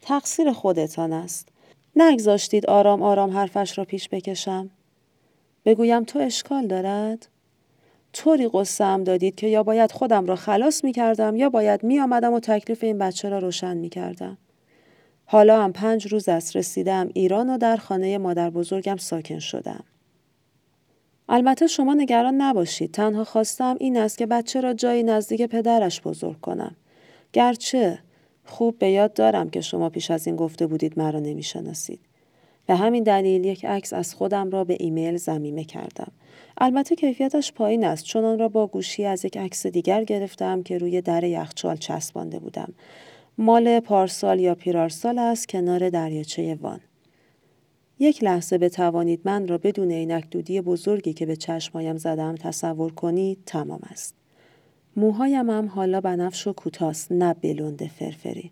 تقصیر 0.00 0.52
خودتان 0.52 1.12
است. 1.12 1.48
نگذاشتید 1.96 2.66
آرام 2.66 3.02
آرام 3.02 3.30
حرفش 3.30 3.78
را 3.78 3.84
پیش 3.84 4.08
بکشم. 4.08 4.70
بگویم 5.64 6.04
تو 6.04 6.18
اشکال 6.18 6.66
دارد؟ 6.66 7.28
طوری 8.12 8.48
قصه 8.48 8.98
دادید 8.98 9.34
که 9.34 9.46
یا 9.46 9.62
باید 9.62 9.92
خودم 9.92 10.26
را 10.26 10.36
خلاص 10.36 10.84
می 10.84 10.92
کردم 10.92 11.36
یا 11.36 11.48
باید 11.48 11.84
می 11.84 12.00
آمدم 12.00 12.32
و 12.32 12.40
تکلیف 12.40 12.84
این 12.84 12.98
بچه 12.98 13.28
را 13.28 13.38
روشن 13.38 13.76
می 13.76 13.88
کردم. 13.88 14.38
حالا 15.26 15.62
هم 15.62 15.72
پنج 15.72 16.06
روز 16.06 16.28
است 16.28 16.56
رسیدم 16.56 17.10
ایران 17.14 17.50
و 17.50 17.58
در 17.58 17.76
خانه 17.76 18.18
مادر 18.18 18.50
بزرگم 18.50 18.96
ساکن 18.96 19.38
شدم. 19.38 19.84
البته 21.28 21.66
شما 21.66 21.94
نگران 21.94 22.34
نباشید. 22.34 22.92
تنها 22.92 23.24
خواستم 23.24 23.76
این 23.80 23.96
است 23.96 24.18
که 24.18 24.26
بچه 24.26 24.60
را 24.60 24.74
جایی 24.74 25.02
نزدیک 25.02 25.42
پدرش 25.42 26.00
بزرگ 26.00 26.40
کنم. 26.40 26.76
گرچه 27.32 27.98
خوب 28.44 28.78
به 28.78 28.90
یاد 28.90 29.12
دارم 29.12 29.50
که 29.50 29.60
شما 29.60 29.90
پیش 29.90 30.10
از 30.10 30.26
این 30.26 30.36
گفته 30.36 30.66
بودید 30.66 30.98
مرا 30.98 31.20
نمی‌شناسید. 31.20 32.00
به 32.66 32.74
همین 32.74 33.02
دلیل 33.02 33.44
یک 33.44 33.64
عکس 33.64 33.92
از 33.92 34.14
خودم 34.14 34.50
را 34.50 34.64
به 34.64 34.76
ایمیل 34.80 35.16
زمیمه 35.16 35.64
کردم. 35.64 36.12
البته 36.58 36.96
کیفیتش 36.96 37.52
پایین 37.52 37.84
است 37.84 38.04
چون 38.04 38.24
آن 38.24 38.38
را 38.38 38.48
با 38.48 38.66
گوشی 38.66 39.04
از 39.04 39.24
یک 39.24 39.36
عکس 39.36 39.66
دیگر 39.66 40.04
گرفتم 40.04 40.62
که 40.62 40.78
روی 40.78 41.00
در 41.00 41.24
یخچال 41.24 41.76
چسبانده 41.76 42.38
بودم. 42.38 42.72
مال 43.38 43.80
پارسال 43.80 44.40
یا 44.40 44.54
پیرارسال 44.54 45.18
است 45.18 45.48
کنار 45.48 45.90
دریاچه 45.90 46.58
وان. 46.60 46.80
یک 47.98 48.24
لحظه 48.24 48.58
بتوانید 48.58 49.20
من 49.24 49.48
را 49.48 49.58
بدون 49.58 49.90
اینک 49.90 50.30
دودی 50.30 50.60
بزرگی 50.60 51.12
که 51.12 51.26
به 51.26 51.36
چشمهایم 51.36 51.96
زدم 51.96 52.34
تصور 52.34 52.92
کنید 52.92 53.38
تمام 53.46 53.80
است. 53.90 54.14
موهایم 54.96 55.50
هم 55.50 55.68
حالا 55.68 56.00
بنفش 56.00 56.46
و 56.46 56.52
کوتاست 56.52 57.12
نه 57.12 57.34
بلند 57.34 57.86
فرفری. 57.86 58.50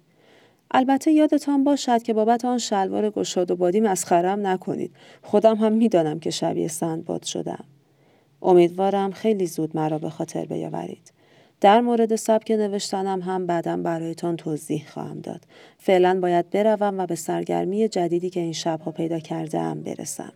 البته 0.70 1.12
یادتان 1.12 1.64
باشد 1.64 2.02
که 2.02 2.12
بابت 2.12 2.44
آن 2.44 2.58
شلوار 2.58 3.10
گشاد 3.10 3.50
و 3.50 3.56
بادی 3.56 3.80
مسخرم 3.80 4.46
نکنید. 4.46 4.92
خودم 5.22 5.56
هم 5.56 5.72
می‌دانم 5.72 6.20
که 6.20 6.30
شبیه 6.30 6.68
سندباد 6.68 7.22
شدم. 7.22 7.64
امیدوارم 8.42 9.10
خیلی 9.10 9.46
زود 9.46 9.76
مرا 9.76 9.98
به 9.98 10.10
خاطر 10.10 10.44
بیاورید. 10.44 11.12
در 11.62 11.80
مورد 11.80 12.16
سبک 12.16 12.50
نوشتنم 12.50 13.20
هم 13.20 13.46
بعدا 13.46 13.76
برایتان 13.76 14.36
توضیح 14.36 14.86
خواهم 14.88 15.20
داد. 15.20 15.40
فعلا 15.78 16.20
باید 16.20 16.50
بروم 16.50 16.98
و 16.98 17.06
به 17.06 17.14
سرگرمی 17.14 17.88
جدیدی 17.88 18.30
که 18.30 18.40
این 18.40 18.52
شبها 18.52 18.90
پیدا 18.90 19.18
کرده 19.18 19.58
ام 19.58 19.82
برسم. 19.82 20.32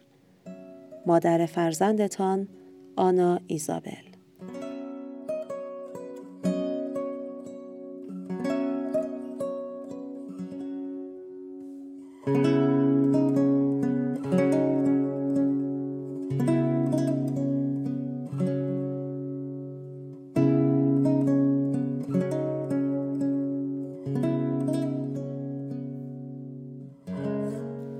مادر 1.06 1.46
فرزندتان 1.46 2.48
آنا 2.96 3.40
ایزابل 3.46 4.05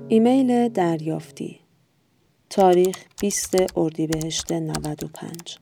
ایمیل 0.09 0.69
دریافتی 0.69 1.59
تاریخ 2.49 2.97
20 3.21 3.77
اردیبهشت 3.77 4.51
95 4.51 5.57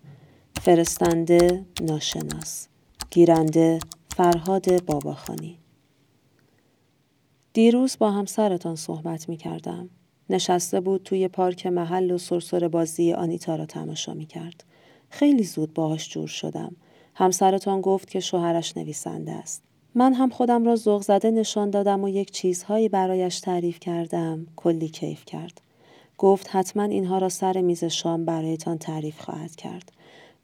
فرستنده 0.61 1.65
ناشناس 1.81 2.67
گیرنده 3.11 3.79
فرهاد 4.15 4.85
باباخانی 4.85 5.57
دیروز 7.53 7.97
با 7.99 8.11
همسرتان 8.11 8.75
صحبت 8.75 9.29
می 9.29 9.37
کردم. 9.37 9.89
نشسته 10.29 10.79
بود 10.79 11.03
توی 11.03 11.27
پارک 11.27 11.67
محل 11.67 12.11
و 12.11 12.17
سرسر 12.17 12.67
بازی 12.67 13.13
آنیتا 13.13 13.55
را 13.55 13.65
تماشا 13.65 14.13
می 14.13 14.25
کرد. 14.25 14.63
خیلی 15.09 15.43
زود 15.43 15.73
باهاش 15.73 16.09
جور 16.09 16.27
شدم. 16.27 16.75
همسرتان 17.15 17.81
گفت 17.81 18.09
که 18.09 18.19
شوهرش 18.19 18.77
نویسنده 18.77 19.31
است. 19.31 19.63
من 19.97 20.13
هم 20.13 20.29
خودم 20.29 20.65
را 20.65 20.75
ذوق 20.75 21.01
زده 21.01 21.31
نشان 21.31 21.69
دادم 21.69 22.03
و 22.03 22.09
یک 22.09 22.31
چیزهایی 22.31 22.89
برایش 22.89 23.39
تعریف 23.39 23.79
کردم. 23.79 24.47
کلی 24.55 24.89
کیف 24.89 25.25
کرد. 25.25 25.61
گفت 26.17 26.49
حتما 26.51 26.83
اینها 26.83 27.17
را 27.17 27.29
سر 27.29 27.61
میز 27.61 27.83
شام 27.83 28.25
برایتان 28.25 28.77
تعریف 28.77 29.21
خواهد 29.21 29.55
کرد. 29.55 29.91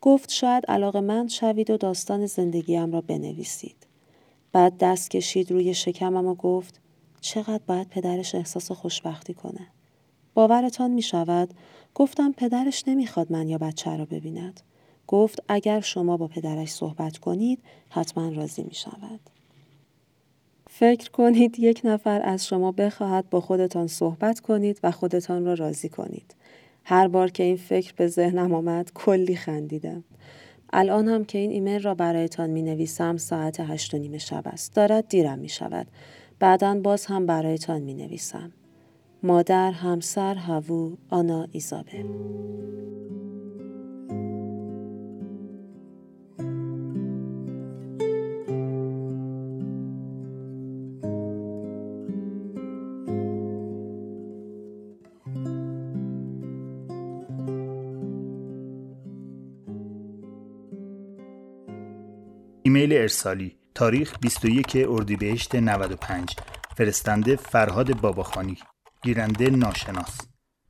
گفت 0.02 0.32
شاید 0.32 0.66
علاقه 0.66 1.02
من 1.02 1.28
شوید 1.28 1.70
و 1.70 1.78
داستان 1.78 2.26
زندگیم 2.26 2.92
را 2.92 3.02
بنویسید. 3.02 3.76
بعد 4.52 4.78
دست 4.78 5.12
کشید 5.12 5.52
روی 5.52 5.74
شکمم 5.74 6.28
و 6.28 6.36
گفت 6.36 6.80
چقدر 7.22 7.62
باید 7.68 7.90
پدرش 7.90 8.36
احساس 8.36 8.72
خوشبختی 8.72 9.34
کنه. 9.34 9.68
باورتان 10.34 10.92
می 10.92 11.02
شود 11.02 11.54
گفتم 11.96 12.32
پدرش 12.32 12.84
نمی‌خواد 12.88 13.32
من 13.32 13.50
یا 13.50 13.58
بچه 13.58 13.98
را 13.98 14.06
ببیند. 14.06 14.62
گفت 15.08 15.44
اگر 15.48 15.80
شما 15.82 16.18
با 16.18 16.28
پدرش 16.28 16.70
صحبت 16.70 17.18
کنید 17.18 17.60
حتما 17.90 18.30
راضی 18.30 18.64
می 18.64 18.76
شود. 18.76 19.20
فکر 20.74 21.12
کنید 21.12 21.60
یک 21.60 21.82
نفر 21.84 22.22
از 22.24 22.48
شما 22.48 22.72
بخواهد 22.72 23.30
با 23.30 23.42
خودتان 23.42 23.88
صحبت 23.88 24.40
کنید 24.40 24.80
و 24.84 24.92
خودتان 24.92 25.46
را 25.46 25.54
راضی 25.54 25.90
کنید. 25.90 26.36
هر 26.84 27.08
بار 27.08 27.32
که 27.32 27.44
این 27.44 27.58
فکر 27.58 27.94
به 27.98 28.08
ذهنم 28.08 28.54
آمد 28.54 28.92
کلی 28.94 29.36
خندیدم. 29.36 30.04
الان 30.74 31.08
هم 31.08 31.26
که 31.26 31.38
این 31.38 31.52
ایمیل 31.52 31.82
را 31.82 31.96
برایتان 31.96 32.50
می 32.50 32.62
نویسم 32.62 33.18
ساعت 33.18 33.60
هشت 33.60 33.94
و 33.94 33.98
نیم 33.98 34.18
شب 34.18 34.44
است. 34.46 34.76
دارد 34.76 35.08
دیرم 35.08 35.40
می 35.40 35.50
شود. 35.50 35.88
بعدا 36.40 36.80
باز 36.84 37.06
هم 37.06 37.26
برایتان 37.26 37.82
می 37.82 37.94
نویسم. 37.94 38.52
مادر، 39.24 39.72
همسر، 39.72 40.36
هوو، 40.36 40.96
آنا، 41.10 41.48
ایزابل. 41.52 42.04
ایمیل 62.72 62.94
ارسالی 62.94 63.56
تاریخ 63.76 64.20
21 64.22 64.78
اردیبهشت 64.90 65.56
95 65.56 66.36
فرستنده 66.78 67.36
فرهاد 67.36 68.02
باباخانی 68.02 68.58
گیرنده 69.04 69.50
ناشناس. 69.50 70.22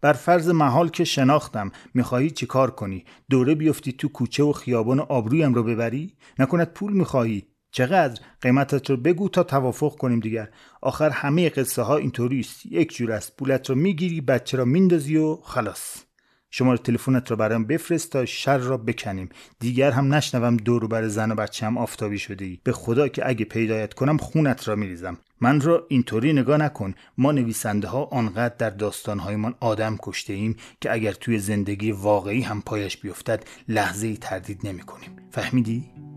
بر 0.01 0.13
فرض 0.13 0.49
محال 0.49 0.89
که 0.89 1.03
شناختم 1.03 1.71
می‌خواهی 1.93 2.31
چی 2.31 2.45
کار 2.45 2.71
کنی؟ 2.71 3.05
دوره 3.29 3.55
بیفتی 3.55 3.93
تو 3.93 4.07
کوچه 4.07 4.43
و 4.43 4.51
خیابان 4.51 4.99
و 4.99 5.05
آبرویم 5.09 5.53
رو 5.53 5.63
ببری؟ 5.63 6.15
نکند 6.39 6.73
پول 6.73 6.93
می‌خواهی؟ 6.93 7.47
چقدر؟ 7.71 8.21
قیمتت 8.41 8.89
رو 8.89 8.97
بگو 8.97 9.29
تا 9.29 9.43
توافق 9.43 9.97
کنیم 9.97 10.19
دیگر. 10.19 10.49
آخر 10.81 11.09
همه 11.09 11.49
قصه 11.49 11.81
ها 11.81 11.97
اینطوری 11.97 12.39
است 12.39 12.65
یک 12.65 12.95
جور 12.95 13.11
است. 13.11 13.37
پولت 13.37 13.69
رو 13.69 13.75
می‌گیری 13.75 14.21
بچه 14.21 14.57
را 14.57 14.65
میندازی 14.65 15.17
و 15.17 15.35
خلاص. 15.35 16.10
شماره 16.51 16.77
تلفنت 16.77 17.31
رو 17.31 17.37
برایم 17.37 17.65
بفرست 17.65 18.11
تا 18.11 18.25
شر 18.25 18.57
را 18.57 18.77
بکنیم. 18.77 19.29
دیگر 19.59 19.91
هم 19.91 20.13
نشنوم 20.13 20.57
دور 20.57 20.87
بر 20.87 21.07
زن 21.07 21.31
و 21.31 21.35
بچه 21.35 21.65
هم 21.65 21.77
آفتابی 21.77 22.19
شده 22.19 22.45
ای. 22.45 22.59
به 22.63 22.71
خدا 22.71 23.07
که 23.07 23.29
اگه 23.29 23.45
پیدایت 23.45 23.93
کنم 23.93 24.17
خونت 24.17 24.67
را 24.67 24.75
میریزم. 24.75 25.17
من 25.41 25.61
را 25.61 25.85
اینطوری 25.89 26.33
نگاه 26.33 26.57
نکن. 26.57 26.93
ما 27.17 27.31
نویسنده 27.31 27.87
ها 27.87 28.03
آنقدر 28.03 28.55
در 28.55 28.69
داستانهایمان 28.69 29.55
آدم 29.59 29.97
کشته 30.01 30.33
ایم 30.33 30.55
که 30.81 30.93
اگر 30.93 31.11
توی 31.11 31.39
زندگی 31.39 31.91
واقعی 31.91 32.41
هم 32.41 32.61
پایش 32.61 32.97
بیفتد 32.97 33.43
لحظه 33.67 34.07
ای 34.07 34.17
تردید 34.17 34.67
نمی 34.67 34.81
کنیم 34.81 35.09
فهمیدی؟ 35.31 36.10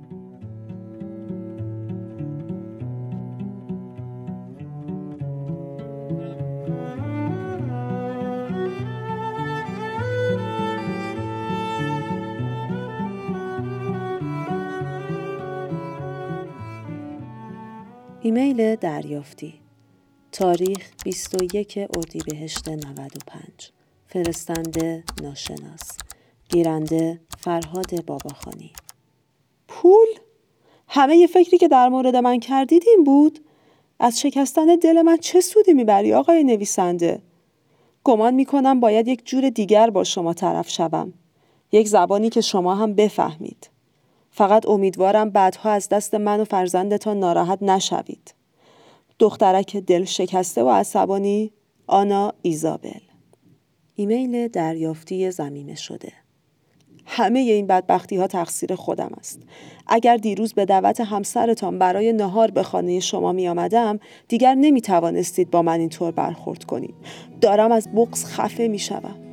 ایمیل 18.58 18.76
دریافتی 18.76 19.54
تاریخ 20.32 20.90
21 21.04 21.78
اردیبهشت 21.96 22.68
95 22.68 23.70
فرستنده 24.06 25.04
ناشناس 25.22 25.98
گیرنده 26.48 27.20
فرهاد 27.38 28.04
باباخانی 28.04 28.72
پول؟ 29.68 30.06
همه 30.88 31.26
فکری 31.26 31.58
که 31.58 31.68
در 31.68 31.88
مورد 31.88 32.16
من 32.16 32.40
کردید 32.40 32.82
این 32.86 33.04
بود؟ 33.04 33.44
از 33.98 34.20
شکستن 34.20 34.66
دل 34.76 35.02
من 35.02 35.16
چه 35.16 35.40
سودی 35.40 35.72
می‌بری 35.72 36.14
آقای 36.14 36.44
نویسنده؟ 36.44 37.22
گمان 38.04 38.34
می‌کنم 38.34 38.80
باید 38.80 39.08
یک 39.08 39.26
جور 39.26 39.50
دیگر 39.50 39.90
با 39.90 40.04
شما 40.04 40.34
طرف 40.34 40.70
شوم. 40.70 41.12
یک 41.72 41.88
زبانی 41.88 42.30
که 42.30 42.40
شما 42.40 42.74
هم 42.74 42.94
بفهمید. 42.94 43.70
فقط 44.30 44.68
امیدوارم 44.68 45.30
بعدها 45.30 45.70
از 45.70 45.88
دست 45.88 46.14
من 46.14 46.40
و 46.40 46.44
فرزندتان 46.44 47.18
ناراحت 47.18 47.62
نشوید. 47.62 48.34
دخترک 49.18 49.76
دل 49.76 50.04
شکسته 50.04 50.62
و 50.62 50.68
عصبانی 50.70 51.52
آنا 51.86 52.34
ایزابل 52.42 53.00
ایمیل 53.94 54.48
دریافتی 54.48 55.30
زمینه 55.30 55.74
شده 55.74 56.12
همه 57.06 57.38
این 57.38 57.66
بدبختی 57.66 58.16
ها 58.16 58.26
تقصیر 58.26 58.74
خودم 58.74 59.10
است. 59.18 59.40
اگر 59.86 60.16
دیروز 60.16 60.54
به 60.54 60.64
دعوت 60.64 61.00
همسرتان 61.00 61.78
برای 61.78 62.12
نهار 62.12 62.50
به 62.50 62.62
خانه 62.62 63.00
شما 63.00 63.32
می 63.32 63.48
آمدم 63.48 63.98
دیگر 64.28 64.54
نمی 64.54 64.80
توانستید 64.80 65.50
با 65.50 65.62
من 65.62 65.80
اینطور 65.80 66.10
برخورد 66.10 66.64
کنید. 66.64 66.94
دارم 67.40 67.72
از 67.72 67.88
بغز 67.94 68.24
خفه 68.24 68.68
می 68.68 68.78
شوم. 68.78 69.23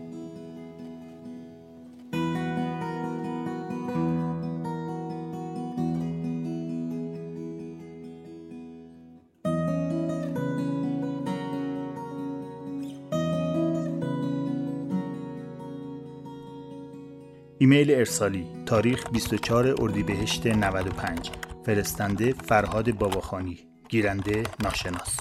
ایمیل 17.62 17.92
ارسالی 17.92 18.46
تاریخ 18.66 19.12
24 19.12 19.76
اردیبهشت 19.82 20.48
95 20.48 21.32
فرستنده 21.66 22.34
فرهاد 22.34 22.92
باباخانی. 22.92 23.60
گیرنده 23.90 24.44
ناشناس. 24.64 25.20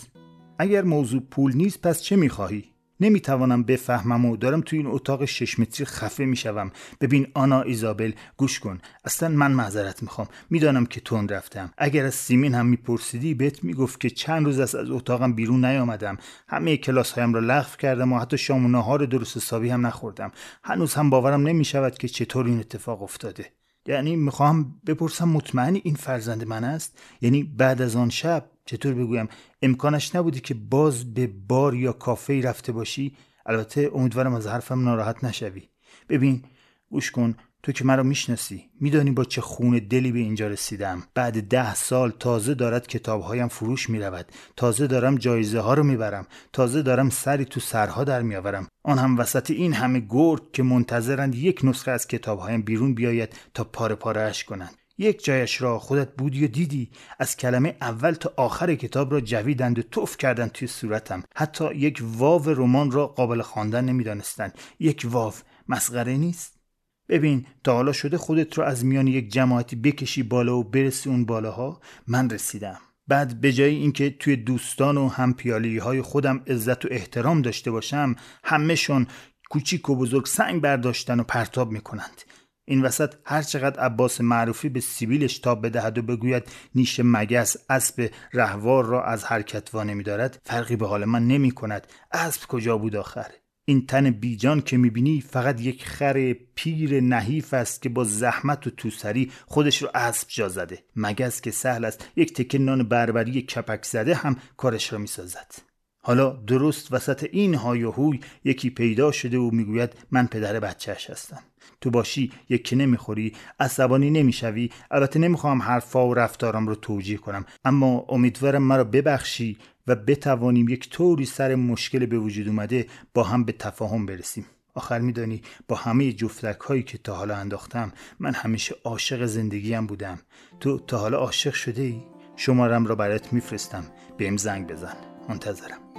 اگر 0.59 0.83
موضوع 0.83 1.20
پول 1.20 1.57
نیست 1.57 1.83
پس 1.83 2.03
چه 2.03 2.16
می‌خواهی؟ 2.16 2.70
نمی‌توانم 3.01 3.63
بفهمم 3.63 4.25
و 4.25 4.37
دارم 4.37 4.61
توی 4.61 4.79
این 4.79 4.87
اتاق 4.87 5.25
شش 5.25 5.59
متری 5.59 5.87
خفه 5.87 6.25
می‌شوم. 6.25 6.71
ببین 7.01 7.27
آنا 7.35 7.63
ایزابل 7.63 8.13
گوش 8.37 8.61
کن. 8.61 8.81
اصلا 9.05 9.29
من 9.29 9.53
معذرت 9.53 10.03
می‌خوام. 10.03 10.29
می‌دانم 10.51 10.87
که 10.87 11.01
تون 11.01 11.29
رفتم. 11.29 11.73
اگر 11.79 12.05
از 12.05 12.15
سیمین 12.15 12.55
هم 12.55 12.67
میپرسیدی 12.67 13.35
بهت 13.35 13.65
می‌گفت 13.65 14.01
که 14.01 14.11
چند 14.11 14.47
روز 14.47 14.61
است 14.61 14.75
از 14.75 14.91
اتاقم 14.91 15.33
بیرون 15.33 15.65
نیامدم. 15.65 16.19
همه 16.49 16.77
کلاس 16.77 17.13
هایم 17.13 17.35
را 17.35 17.41
لغو 17.41 17.77
کردم 17.79 18.13
و 18.13 18.19
حتی 18.19 18.39
شام 18.39 18.65
و 18.65 18.69
نهار 18.69 19.07
درست 19.07 19.37
حسابی 19.37 19.69
هم 19.69 19.87
نخوردم. 19.87 20.33
هنوز 20.65 20.95
هم 20.95 21.11
باورم 21.11 21.47
نمی‌شود 21.49 21.99
که 21.99 22.09
چطور 22.09 22.47
این 22.47 22.59
اتفاق 22.61 23.03
افتاده. 23.03 23.47
یعنی 23.87 24.17
می‌خوام 24.17 24.81
بپرسم 24.87 25.29
مطمئنی 25.29 25.81
این 25.85 25.95
فرزند 25.95 26.45
من 26.45 26.65
است؟ 26.65 26.99
یعنی 27.21 27.43
بعد 27.43 27.83
از 27.83 27.97
آن 27.97 28.11
شب 28.11 28.45
چطور 28.71 28.95
بگویم؟ 28.95 29.29
امکانش 29.63 30.15
نبودی 30.15 30.41
که 30.41 30.55
باز 30.55 31.15
به 31.15 31.27
بار 31.49 31.75
یا 31.75 31.93
کافه 31.93 32.41
رفته 32.41 32.73
باشی. 32.73 33.17
البته 33.47 33.91
امیدوارم 33.95 34.35
از 34.35 34.47
حرفم 34.47 34.85
ناراحت 34.85 35.25
نشوی. 35.25 35.63
ببین 36.09 36.43
گوش 36.91 37.11
کن 37.11 37.35
تو 37.63 37.73
که 37.73 37.85
مرا 37.85 38.03
می‌شناسی 38.03 38.71
میدانی 38.81 39.11
با 39.11 39.25
چه 39.25 39.41
خون 39.41 39.79
دلی 39.79 40.13
به 40.13 40.19
اینجا 40.19 40.49
رسیدم. 40.49 41.03
بعد 41.15 41.43
ده 41.43 41.75
سال 41.75 42.11
تازه 42.11 42.55
دارد 42.55 42.87
کتابهایم 42.87 43.49
فروش 43.49 43.91
می‌رود. 43.91 44.33
تازه 44.57 44.87
دارم 44.87 45.17
جایزه 45.17 45.61
ها 45.61 45.75
رو 45.75 45.83
می‌برم. 45.83 46.27
تازه 46.53 46.83
دارم 46.83 47.11
سری 47.11 47.45
تو 47.45 47.61
سرها 47.61 48.05
در 48.05 48.23
میآورم. 48.23 48.69
آن 48.83 48.99
هم 48.99 49.19
وسط 49.19 49.51
این 49.51 49.73
همه 49.73 50.07
گرد 50.09 50.43
که 50.53 50.63
منتظرند 50.63 51.35
یک 51.35 51.61
نسخه 51.65 51.91
از 51.91 52.07
کتابهایم 52.07 52.63
بیرون 52.63 52.95
بیاید 52.95 53.37
تا 53.55 53.65
پاره 53.65 53.95
پاره 53.95 54.21
اش 54.21 54.45
کنند. 54.45 54.80
یک 55.01 55.25
جایش 55.25 55.63
را 55.63 55.79
خودت 55.79 56.09
بودی 56.17 56.45
و 56.45 56.49
دیدی. 56.49 56.91
از 57.19 57.37
کلمه 57.37 57.77
اول 57.81 58.13
تا 58.13 58.33
آخر 58.37 58.75
کتاب 58.75 59.13
را 59.13 59.21
جویدند 59.21 59.79
و 59.79 59.83
توف 59.83 60.17
کردند 60.17 60.53
توی 60.53 60.69
صورتم. 60.69 61.23
حتی 61.37 61.75
یک 61.75 62.03
واو 62.03 62.49
رمان 62.49 62.91
را 62.91 63.07
قابل 63.07 63.43
خواندن 63.43 63.85
نمی‌دانستند. 63.85 64.59
یک 64.79 65.07
واو 65.11 65.35
مسخره 65.69 66.17
نیست. 66.17 66.61
ببین 67.09 67.47
تا 67.65 67.75
حالا 67.75 67.93
شده 67.93 68.19
خودت 68.19 68.59
رو 68.59 68.65
از 68.65 68.85
میان 68.85 69.07
یک 69.07 69.33
جماعتی 69.33 69.77
بکشی 69.77 70.23
بالا 70.23 70.57
و 70.57 70.65
برسی 70.65 71.09
اون 71.09 71.25
بالاها. 71.25 71.81
من 72.07 72.31
رسیدم. 72.31 72.79
بعد 73.09 73.41
به 73.41 73.53
جای 73.53 73.75
اینکه 73.75 74.11
توی 74.11 74.37
دوستان 74.37 74.97
و 74.97 75.09
همپیالی 75.09 75.79
های 75.79 76.03
خودم 76.03 76.45
عزت 76.47 76.85
و 76.85 76.89
احترام 76.91 77.43
داشته 77.43 77.71
باشم 77.71 78.17
همهشون 78.45 79.07
کوچیک 79.51 79.89
و 79.91 79.97
بزرگ 79.97 80.27
سنگ 80.27 80.61
برداشتن 80.61 81.21
و 81.21 81.23
پرتاب 81.23 81.71
می‌کنند. 81.71 82.23
این 82.71 82.83
وسط 82.83 83.15
هر 83.25 83.43
چقدر 83.43 83.81
عباس 83.81 84.21
معروفی 84.21 84.69
به 84.69 84.81
سیبیلش 84.81 85.39
تاب 85.39 85.67
بدهد 85.67 85.99
و 85.99 86.03
بگوید 86.03 86.43
نیش 86.75 87.01
مگس 87.05 87.57
اسب 87.71 88.11
رهوار 88.33 88.85
را 88.85 89.05
از 89.05 89.25
حرکت 89.25 89.75
وانه 89.75 89.95
میدارد 89.95 90.39
فرقی 90.45 90.77
به 90.77 90.87
حال 90.87 91.05
من 91.05 91.27
نمی 91.27 91.51
کند 91.51 91.87
اسب 92.13 92.47
کجا 92.47 92.79
بود 92.79 92.97
آخر؟ 92.97 93.27
این 93.65 93.87
تن 93.87 94.11
بیجان 94.11 94.61
که 94.61 94.77
می‌بینی 94.77 95.21
فقط 95.21 95.61
یک 95.61 95.85
خر 95.85 96.33
پیر 96.55 97.01
نحیف 97.01 97.55
است 97.55 97.83
که 97.83 97.89
با 97.89 98.05
زحمت 98.05 98.67
و 98.67 98.71
توسری 98.71 99.31
خودش 99.47 99.83
رو 99.83 99.91
اسب 99.95 100.29
جا 100.31 100.49
زده. 100.49 100.85
مگس 100.97 101.41
که 101.41 101.51
سهل 101.51 101.85
است 101.85 102.09
یک 102.17 102.35
تکه 102.35 102.59
نان 102.59 102.83
بربری 102.83 103.43
کپک 103.43 103.85
زده 103.85 104.15
هم 104.15 104.37
کارش 104.57 104.93
را 104.93 104.99
می‌سازد. 104.99 105.70
حالا 106.03 106.31
درست 106.31 106.93
وسط 106.93 107.29
این 107.33 107.55
های 107.55 107.85
و 107.85 107.91
هوی 107.91 108.21
یکی 108.45 108.71
پیدا 108.71 109.13
شده 109.13 109.39
و 109.39 109.51
می‌گوید 109.51 109.93
من 110.11 110.27
پدر 110.27 110.61
بچهش 110.61 111.11
هستم. 111.11 111.43
تو 111.81 111.91
باشی 111.91 112.33
یکی 112.49 112.77
نمی‌خوری 112.77 113.33
عصبانی 113.61 114.11
نمی‌شوی. 114.11 114.71
البته 114.91 115.19
نمی‌خوام 115.19 115.63
حرفا 115.63 116.09
و 116.09 116.15
رفتارم 116.15 116.69
رو 116.69 116.75
توجیه 116.75 117.17
کنم. 117.17 117.45
اما 117.65 118.07
امیدوارم 118.09 118.63
مرا 118.63 118.85
ببخشی 118.85 119.57
و 119.87 119.95
بتوانیم 119.95 120.69
یک 120.69 120.91
طوری 120.91 121.25
سر 121.25 121.55
مشکل 121.55 122.07
به 122.07 122.19
وجود 122.19 122.49
اومده 122.49 122.87
با 123.15 123.23
هم 123.23 123.45
به 123.45 123.53
تفاهم 123.53 124.07
برسیم. 124.07 124.47
آخر 124.75 124.99
میدانی 124.99 125.43
با 125.69 125.77
همه 125.77 126.13
جفتک 126.13 126.61
هایی 126.61 126.83
که 126.83 126.99
تا 126.99 127.15
حالا 127.15 127.37
انداختم 127.37 127.93
من 128.19 128.35
همیشه 128.35 128.75
عاشق 128.85 129.25
زندگیم 129.25 129.87
بودم. 129.87 130.19
تو 130.61 130.79
تا 130.79 130.99
حالا 130.99 131.19
عاشق 131.19 131.55
شده 131.55 131.83
ای؟ 131.83 132.03
شمارم 132.37 132.87
را 132.87 132.95
برات 132.95 133.33
میفرستم. 133.33 133.85
بهم 134.19 134.37
زنگ 134.37 134.67
بزن. 134.67 134.97
منتظرم. 135.29 135.89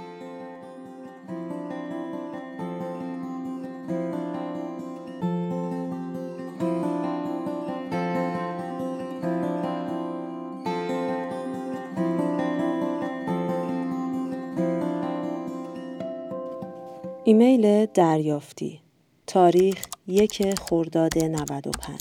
ایمیل 17.24 17.86
دریافتی. 17.86 18.80
تاریخ 19.26 19.86
یک 20.06 20.58
خرداد 20.58 21.18
95 21.18 21.98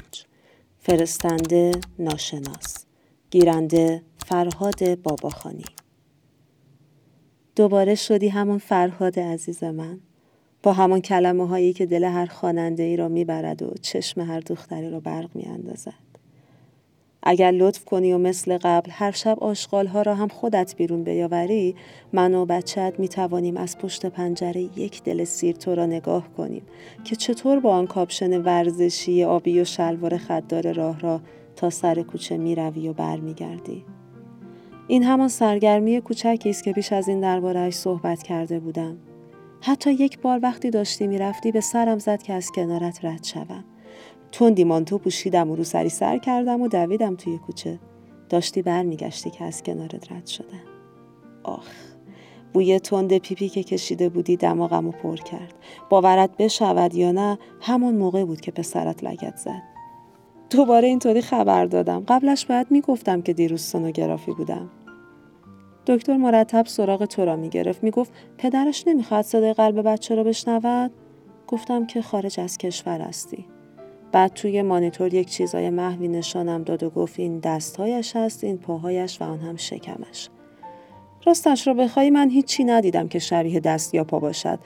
فرستنده 0.79 1.71
ناشناس. 1.99 2.85
گیرنده 3.29 4.03
فرهاد 4.27 5.01
باباخانی. 5.01 5.65
دوباره 7.61 7.95
شدی 7.95 8.27
همون 8.27 8.57
فرهاد 8.57 9.19
عزیز 9.19 9.63
من 9.63 9.99
با 10.63 10.73
همان 10.73 11.01
کلمه 11.01 11.47
هایی 11.47 11.73
که 11.73 11.85
دل 11.85 12.03
هر 12.03 12.25
خواننده 12.25 12.83
ای 12.83 12.97
را 12.97 13.07
می‌برد 13.07 13.61
و 13.61 13.73
چشم 13.81 14.21
هر 14.21 14.39
دختری 14.39 14.89
را 14.89 14.99
برق 14.99 15.29
میاندازد 15.33 15.93
اگر 17.23 17.51
لطف 17.51 17.85
کنی 17.85 18.13
و 18.13 18.17
مثل 18.17 18.57
قبل 18.57 18.91
هر 18.91 19.11
شب 19.11 19.37
آشغال 19.39 19.87
ها 19.87 20.01
را 20.01 20.15
هم 20.15 20.27
خودت 20.27 20.75
بیرون 20.75 21.03
بیاوری 21.03 21.75
من 22.13 22.35
و 22.35 22.45
بچت 22.45 22.93
می 22.97 23.07
توانیم 23.07 23.57
از 23.57 23.77
پشت 23.77 24.05
پنجره 24.05 24.61
یک 24.61 25.03
دل 25.03 25.23
سیر 25.23 25.55
تو 25.55 25.75
را 25.75 25.85
نگاه 25.85 26.33
کنیم 26.37 26.63
که 27.03 27.15
چطور 27.15 27.59
با 27.59 27.73
آن 27.73 27.87
کاپشن 27.87 28.41
ورزشی 28.41 29.23
آبی 29.23 29.61
و 29.61 29.65
شلوار 29.65 30.17
خددار 30.17 30.73
راه 30.73 30.99
را 30.99 31.21
تا 31.55 31.69
سر 31.69 32.01
کوچه 32.01 32.37
می 32.37 32.55
روی 32.55 32.87
و 32.89 32.93
برمیگردی. 32.93 33.85
این 34.87 35.03
همان 35.03 35.27
سرگرمی 35.27 36.01
کوچکی 36.01 36.49
است 36.49 36.63
که 36.63 36.73
پیش 36.73 36.93
از 36.93 37.07
این 37.07 37.19
دربارهش 37.19 37.73
صحبت 37.73 38.23
کرده 38.23 38.59
بودم. 38.59 38.97
حتی 39.61 39.93
یک 39.93 40.19
بار 40.19 40.39
وقتی 40.43 40.69
داشتی 40.69 41.07
می‌رفتی 41.07 41.51
به 41.51 41.61
سرم 41.61 41.99
زد 41.99 42.23
که 42.23 42.33
از 42.33 42.51
کنارت 42.55 43.05
رد 43.05 43.23
شوم. 43.23 43.63
تندی 44.31 44.63
مانتو 44.63 44.97
پوشیدم 44.97 45.49
و 45.49 45.55
رو 45.55 45.63
سری 45.63 45.89
سر 45.89 46.17
کردم 46.17 46.61
و 46.61 46.67
دویدم 46.67 47.15
توی 47.15 47.37
کوچه 47.37 47.79
داشتی 48.29 48.61
برمیگشتی 48.61 49.29
که 49.29 49.43
از 49.43 49.63
کنارت 49.63 50.11
رد 50.11 50.27
شدم 50.27 50.63
آخ 51.43 51.67
بوی 52.53 52.79
تند 52.79 53.17
پیپی 53.17 53.49
که 53.49 53.63
کشیده 53.63 54.09
بودی 54.09 54.37
دماغم 54.37 54.85
رو 54.85 54.91
پر 54.91 55.15
کرد 55.15 55.53
باورت 55.89 56.37
بشود 56.37 56.95
یا 56.95 57.11
نه 57.11 57.37
همون 57.61 57.95
موقع 57.95 58.25
بود 58.25 58.41
که 58.41 58.51
پسرت 58.51 59.03
لگت 59.03 59.37
زد 59.37 59.70
دوباره 60.51 60.87
اینطوری 60.87 61.21
خبر 61.21 61.65
دادم. 61.65 62.03
قبلش 62.07 62.45
باید 62.45 62.67
می‌گفتم 62.69 63.21
که 63.21 63.33
دیروز 63.33 63.61
سونوگرافی 63.61 64.31
بودم. 64.31 64.69
دکتر 65.87 66.17
مرتب 66.17 66.65
سراغ 66.65 67.05
تو 67.05 67.25
را 67.25 67.35
می‌گرفت. 67.35 67.83
می‌گفت 67.83 68.11
پدرش 68.37 68.87
نمی‌خواد 68.87 69.25
صدای 69.25 69.53
قلب 69.53 69.81
بچه 69.81 70.15
را 70.15 70.23
بشنود؟ 70.23 70.91
گفتم 71.47 71.85
که 71.85 72.01
خارج 72.01 72.39
از 72.39 72.57
کشور 72.57 73.01
هستی. 73.01 73.45
بعد 74.11 74.33
توی 74.33 74.61
مانیتور 74.61 75.13
یک 75.13 75.29
چیزای 75.29 75.69
محوی 75.69 76.07
نشانم 76.07 76.63
داد 76.63 76.83
و 76.83 76.89
گفت 76.89 77.19
این 77.19 77.39
دستهایش 77.39 78.15
هست 78.15 78.43
این 78.43 78.57
پاهایش 78.57 79.21
و 79.21 79.23
آن 79.23 79.39
هم 79.39 79.55
شکمش. 79.55 80.29
راستش 81.25 81.67
رو 81.67 81.73
بخوای 81.73 82.09
من 82.09 82.29
هیچی 82.29 82.63
ندیدم 82.63 83.07
که 83.07 83.19
شبیه 83.19 83.59
دست 83.59 83.93
یا 83.93 84.03
پا 84.03 84.19
باشد. 84.19 84.59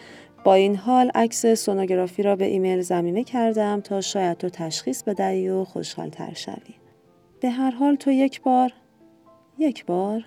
با 0.46 0.54
این 0.54 0.76
حال 0.76 1.12
عکس 1.16 1.46
سونوگرافی 1.46 2.24
را 2.24 2.36
به 2.36 2.46
ایمیل 2.46 2.82
زمینه 2.82 3.24
کردم 3.24 3.82
تا 3.82 4.02
شاید 4.02 4.38
تو 4.38 4.50
تشخیص 4.50 5.04
بدهی 5.04 5.50
و 5.50 5.64
خوشحالتر 5.64 6.34
شوی 6.34 6.76
به 7.40 7.50
هر 7.50 7.72
حال 7.72 7.96
تو 7.96 8.12
یک 8.12 8.42
بار 8.42 8.74
یک 9.58 9.86
بار 9.86 10.26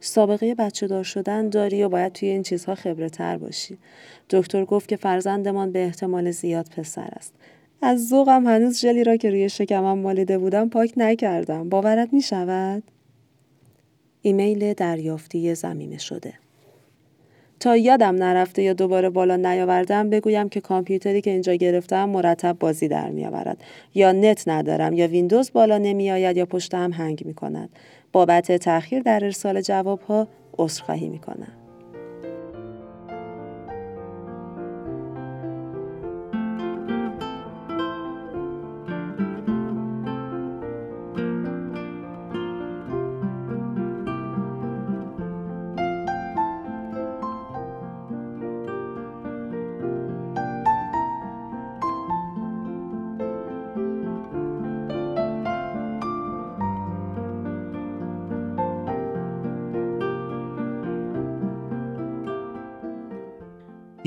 سابقه 0.00 0.54
بچه 0.54 0.86
دار 0.86 1.02
شدن 1.02 1.48
داری 1.48 1.82
و 1.82 1.88
باید 1.88 2.12
توی 2.12 2.28
این 2.28 2.42
چیزها 2.42 2.74
خبره 2.74 3.08
تر 3.08 3.38
باشی. 3.38 3.78
دکتر 4.30 4.64
گفت 4.64 4.88
که 4.88 4.96
فرزندمان 4.96 5.72
به 5.72 5.84
احتمال 5.84 6.30
زیاد 6.30 6.68
پسر 6.76 7.08
است. 7.16 7.34
از 7.82 8.08
ذوقم 8.08 8.46
هنوز 8.46 8.80
ژلی 8.80 9.04
را 9.04 9.16
که 9.16 9.30
روی 9.30 9.48
شکمم 9.48 9.98
مالیده 9.98 10.38
بودم 10.38 10.68
پاک 10.68 10.92
نکردم 10.96 11.68
باورت 11.68 12.12
می 12.12 12.22
شود؟ 12.22 12.82
ایمیل 14.22 14.72
دریافتی 14.72 15.54
زمینه 15.54 15.98
شده 15.98 16.34
تا 17.60 17.76
یادم 17.76 18.14
نرفته 18.14 18.62
یا 18.62 18.72
دوباره 18.72 19.10
بالا 19.10 19.36
نیاوردم 19.36 20.10
بگویم 20.10 20.48
که 20.48 20.60
کامپیوتری 20.60 21.20
که 21.20 21.30
اینجا 21.30 21.54
گرفتم 21.54 22.08
مرتب 22.08 22.56
بازی 22.60 22.88
در 22.88 23.10
میآورد. 23.10 23.58
یا 23.94 24.12
نت 24.12 24.48
ندارم 24.48 24.92
یا 24.92 25.06
ویندوز 25.06 25.52
بالا 25.52 25.78
نمی 25.78 26.10
آید 26.10 26.36
یا 26.36 26.46
پشتم 26.46 26.92
هنگ 26.92 27.22
می 27.24 27.34
کند 27.34 27.68
بابت 28.12 28.52
تأخیر 28.52 29.02
در 29.02 29.24
ارسال 29.24 29.60
جوابها 29.60 30.28
عذرخواهی 30.58 31.08
می 31.08 31.18
کنم 31.18 31.57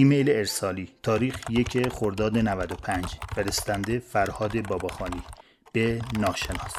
ایمیل 0.02 0.30
ارسالی 0.30 0.90
تاریخ 1.04 1.40
یک 1.50 1.90
خرداد 1.90 2.38
95 2.38 3.06
فرستنده 3.36 4.00
فرهاد 4.00 4.68
باباخانی 4.68 5.24
به 5.74 6.02
ناشناس. 6.20 6.74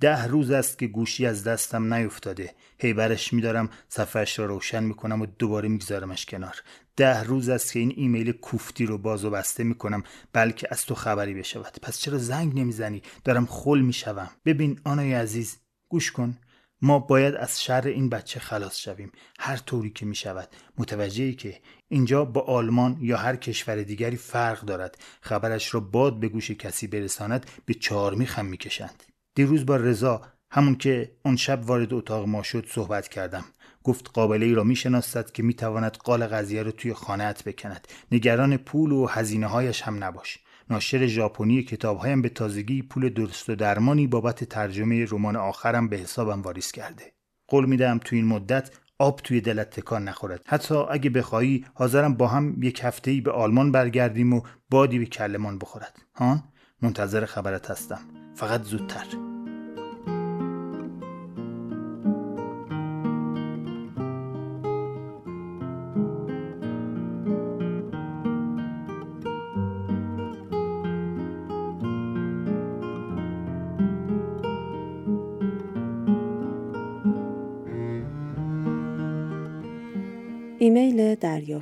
ده 0.00 0.26
روز 0.26 0.50
است 0.50 0.78
که 0.78 0.86
گوشی 0.86 1.26
از 1.26 1.44
دستم 1.44 1.94
نیفتاده. 1.94 2.54
هی 2.78 2.92
برش 2.92 3.32
میدارم 3.32 3.70
صفحش 3.88 4.38
را 4.38 4.46
روشن 4.46 4.84
می‌کنم 4.84 5.22
و 5.22 5.26
دوباره 5.26 5.68
میگذارمش 5.68 6.26
کنار. 6.26 6.62
ده 6.96 7.22
روز 7.22 7.48
است 7.48 7.72
که 7.72 7.78
این 7.78 7.92
ایمیل 7.96 8.32
کوفتی 8.32 8.86
رو 8.86 8.98
باز 8.98 9.24
و 9.24 9.30
بسته 9.30 9.64
می‌کنم 9.64 10.02
بلکه 10.32 10.68
از 10.70 10.86
تو 10.86 10.94
خبری 10.94 11.34
بشود. 11.34 11.76
پس 11.82 11.98
چرا 11.98 12.18
زنگ 12.18 12.60
نمی‌زنی؟ 12.60 13.02
دارم 13.24 13.46
خل 13.46 13.80
می‌شوم. 13.80 14.30
ببین 14.44 14.80
آنای 14.84 15.14
عزیز 15.14 15.58
گوش 15.88 16.12
کن. 16.12 16.38
ما 16.84 16.98
باید 16.98 17.34
از 17.34 17.62
شر 17.62 17.86
این 17.86 18.08
بچه 18.08 18.40
خلاص 18.40 18.78
شویم 18.78 19.12
هر 19.38 19.56
طوری 19.56 19.90
که 19.90 20.06
می 20.06 20.14
شود 20.14 20.48
متوجهی 20.78 21.34
که 21.34 21.60
اینجا 21.88 22.24
با 22.24 22.40
آلمان 22.40 22.98
یا 23.00 23.16
هر 23.16 23.36
کشور 23.36 23.82
دیگری 23.82 24.16
فرق 24.16 24.60
دارد. 24.60 24.98
خبرش 25.20 25.74
را 25.74 25.80
باد 25.80 26.20
به 26.20 26.28
گوش 26.28 26.50
کسی 26.50 26.86
برساند 26.86 27.46
به 27.66 27.74
چهار 27.74 28.24
خم 28.24 28.46
می‌کشند. 28.46 29.02
دیروز 29.34 29.66
با 29.66 29.76
رضا 29.76 30.22
همون 30.50 30.74
که 30.74 31.12
اون 31.24 31.36
شب 31.36 31.60
وارد 31.66 31.94
اتاق 31.94 32.26
ما 32.26 32.42
شد 32.42 32.66
صحبت 32.68 33.08
کردم. 33.08 33.44
گفت 33.84 34.10
قابله 34.14 34.46
ای 34.46 34.54
را 34.54 34.64
می‌شناسد 34.64 35.30
که 35.30 35.42
می‌تواند 35.42 35.96
قال 35.96 36.26
قضیه 36.26 36.62
را 36.62 36.70
توی 36.70 36.94
خانهت 36.94 37.44
بکند. 37.44 37.88
نگران 38.12 38.56
پول 38.56 38.92
و 38.92 39.06
هزینه 39.06 39.46
هایش 39.46 39.82
هم 39.82 40.04
نباش. 40.04 40.38
ناشر 40.72 41.06
ژاپنی 41.06 41.62
کتابهایم 41.62 42.22
به 42.22 42.28
تازگی 42.28 42.82
پول 42.82 43.08
درست 43.08 43.50
و 43.50 43.54
درمانی 43.54 44.06
بابت 44.06 44.44
ترجمه 44.44 45.06
رمان 45.10 45.36
آخرم 45.36 45.88
به 45.88 45.96
حسابم 45.96 46.42
واریز 46.42 46.72
کرده. 46.72 47.12
قول 47.48 47.66
میدم 47.66 47.98
تو 47.98 48.16
این 48.16 48.24
مدت 48.24 48.70
آب 48.98 49.20
توی 49.24 49.40
دلت 49.40 49.70
تکان 49.70 50.04
نخورد. 50.04 50.44
حتی 50.46 50.74
اگه 50.74 51.10
بخوایی 51.10 51.64
حاضرم 51.74 52.14
با 52.14 52.26
هم 52.26 52.62
یک 52.62 52.80
هفته 52.84 53.20
به 53.20 53.30
آلمان 53.30 53.72
برگردیم 53.72 54.32
و 54.32 54.42
بادی 54.70 54.98
به 54.98 55.06
کلمان 55.06 55.58
بخورد. 55.58 55.98
هان 56.14 56.42
منتظر 56.82 57.24
خبرت 57.24 57.70
هستم. 57.70 58.00
فقط 58.34 58.62
زودتر. 58.62 59.31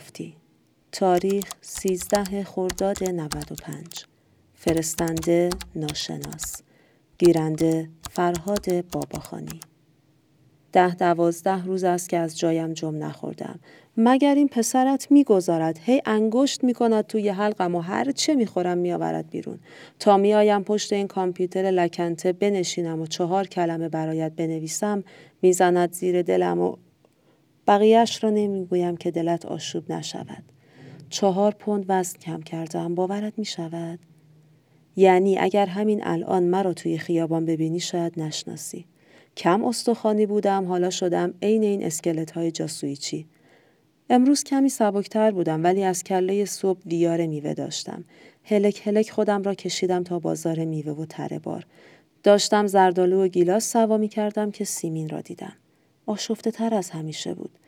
دریافتی 0.00 0.36
تاریخ 0.92 1.44
13 1.60 2.44
خرداد 2.44 3.04
95 3.04 4.04
فرستنده 4.54 5.50
ناشناس. 5.76 6.62
گیرنده 7.18 7.88
فرهاد 8.10 8.90
باباخانی. 8.92 9.60
ده 10.72 10.94
دوازده 10.94 11.64
روز 11.64 11.84
است 11.84 12.08
که 12.08 12.16
از 12.18 12.38
جایم 12.38 12.72
جم 12.72 13.04
نخوردم. 13.04 13.60
مگر 13.96 14.34
این 14.34 14.48
پسرت 14.48 15.10
می‌گذارد؟ 15.10 15.78
هی 15.82 16.02
انگشت 16.06 16.64
می‌کند 16.64 17.06
توی 17.06 17.28
حلقم 17.28 17.74
و 17.74 17.80
هر 17.80 18.12
چه 18.12 18.34
می‌خورم 18.34 18.78
میآورد 18.78 19.30
بیرون. 19.30 19.58
تا 19.98 20.16
میآیم 20.16 20.64
پشت 20.64 20.92
این 20.92 21.06
کامپیوتر 21.06 21.62
لکنته 21.62 22.32
بنشینم 22.32 23.00
و 23.00 23.06
چهار 23.06 23.46
کلمه 23.46 23.88
برایت 23.88 24.32
بنویسم 24.32 25.04
می‌زند 25.42 25.92
زیر 25.92 26.22
دلم 26.22 26.60
و 26.60 26.76
بقیهش 27.70 28.24
را 28.24 28.30
نمی‌گویم 28.30 28.96
که 28.96 29.10
دلت 29.10 29.46
آشوب 29.46 29.92
نشود. 29.92 30.42
چهار 31.10 31.52
پوند 31.52 31.84
وزن 31.88 32.18
کم 32.18 32.40
کردم 32.40 32.94
باورت 32.94 33.38
می 33.38 33.44
شود؟ 33.44 33.98
یعنی 34.96 35.38
اگر 35.38 35.66
همین 35.66 36.00
الان 36.04 36.42
مرا 36.42 36.72
توی 36.72 36.98
خیابان 36.98 37.44
ببینی 37.44 37.80
شاید 37.80 38.20
نشناسی. 38.20 38.86
کم 39.36 39.64
استخوانی 39.64 40.26
بودم 40.26 40.64
حالا 40.64 40.90
شدم 40.90 41.34
عین 41.42 41.62
این 41.62 41.84
اسکلت 41.84 42.30
های 42.30 42.50
جاسویچی. 42.50 43.26
امروز 44.10 44.44
کمی 44.44 44.68
سبکتر 44.68 45.30
بودم 45.30 45.64
ولی 45.64 45.84
از 45.84 46.04
کله 46.04 46.44
صبح 46.44 46.80
ویار 46.86 47.26
میوه 47.26 47.54
داشتم. 47.54 48.04
هلک 48.44 48.86
هلک 48.86 49.10
خودم 49.10 49.42
را 49.42 49.54
کشیدم 49.54 50.02
تا 50.02 50.18
بازار 50.18 50.64
میوه 50.64 50.92
و 50.92 51.04
تره 51.04 51.38
بار. 51.38 51.66
داشتم 52.22 52.66
زردالو 52.66 53.24
و 53.24 53.28
گیلاس 53.28 53.72
سوا 53.72 53.96
می 53.96 54.08
کردم 54.08 54.50
که 54.50 54.64
سیمین 54.64 55.08
را 55.08 55.20
دیدم. 55.20 55.52
آشفته 56.06 56.50
تر 56.50 56.74
از 56.74 56.90
همیشه 56.90 57.34
بود. 57.34 57.59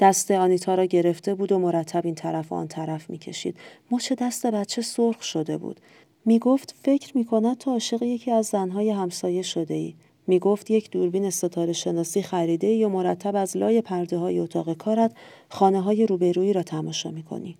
دست 0.00 0.30
آنیتا 0.30 0.74
را 0.74 0.84
گرفته 0.84 1.34
بود 1.34 1.52
و 1.52 1.58
مرتب 1.58 2.02
این 2.04 2.14
طرف 2.14 2.52
و 2.52 2.54
آن 2.54 2.68
طرف 2.68 3.10
می‌کشید 3.10 3.56
مچ 3.90 4.12
دست 4.12 4.46
بچه 4.46 4.82
سرخ 4.82 5.22
شده 5.22 5.58
بود 5.58 5.80
می 6.24 6.38
گفت 6.38 6.74
فکر 6.82 7.16
می 7.16 7.24
کند 7.24 7.58
تو 7.58 7.70
عاشق 7.70 8.02
یکی 8.02 8.30
از 8.30 8.46
زنهای 8.46 8.90
همسایه 8.90 9.42
شده 9.42 9.74
ای. 9.74 9.94
می 10.26 10.38
گفت 10.38 10.70
یک 10.70 10.90
دوربین 10.90 11.30
ستاره 11.30 11.72
شناسی 11.72 12.22
خریده 12.22 12.66
یا 12.66 12.88
مرتب 12.88 13.36
از 13.36 13.56
لای 13.56 13.80
پرده 13.80 14.18
های 14.18 14.38
اتاق 14.38 14.72
کارت 14.72 15.12
خانه 15.48 15.80
های 15.80 16.06
روبرویی 16.06 16.52
را 16.52 16.62
تماشا 16.62 17.10
می 17.10 17.22
کنی. 17.22 17.56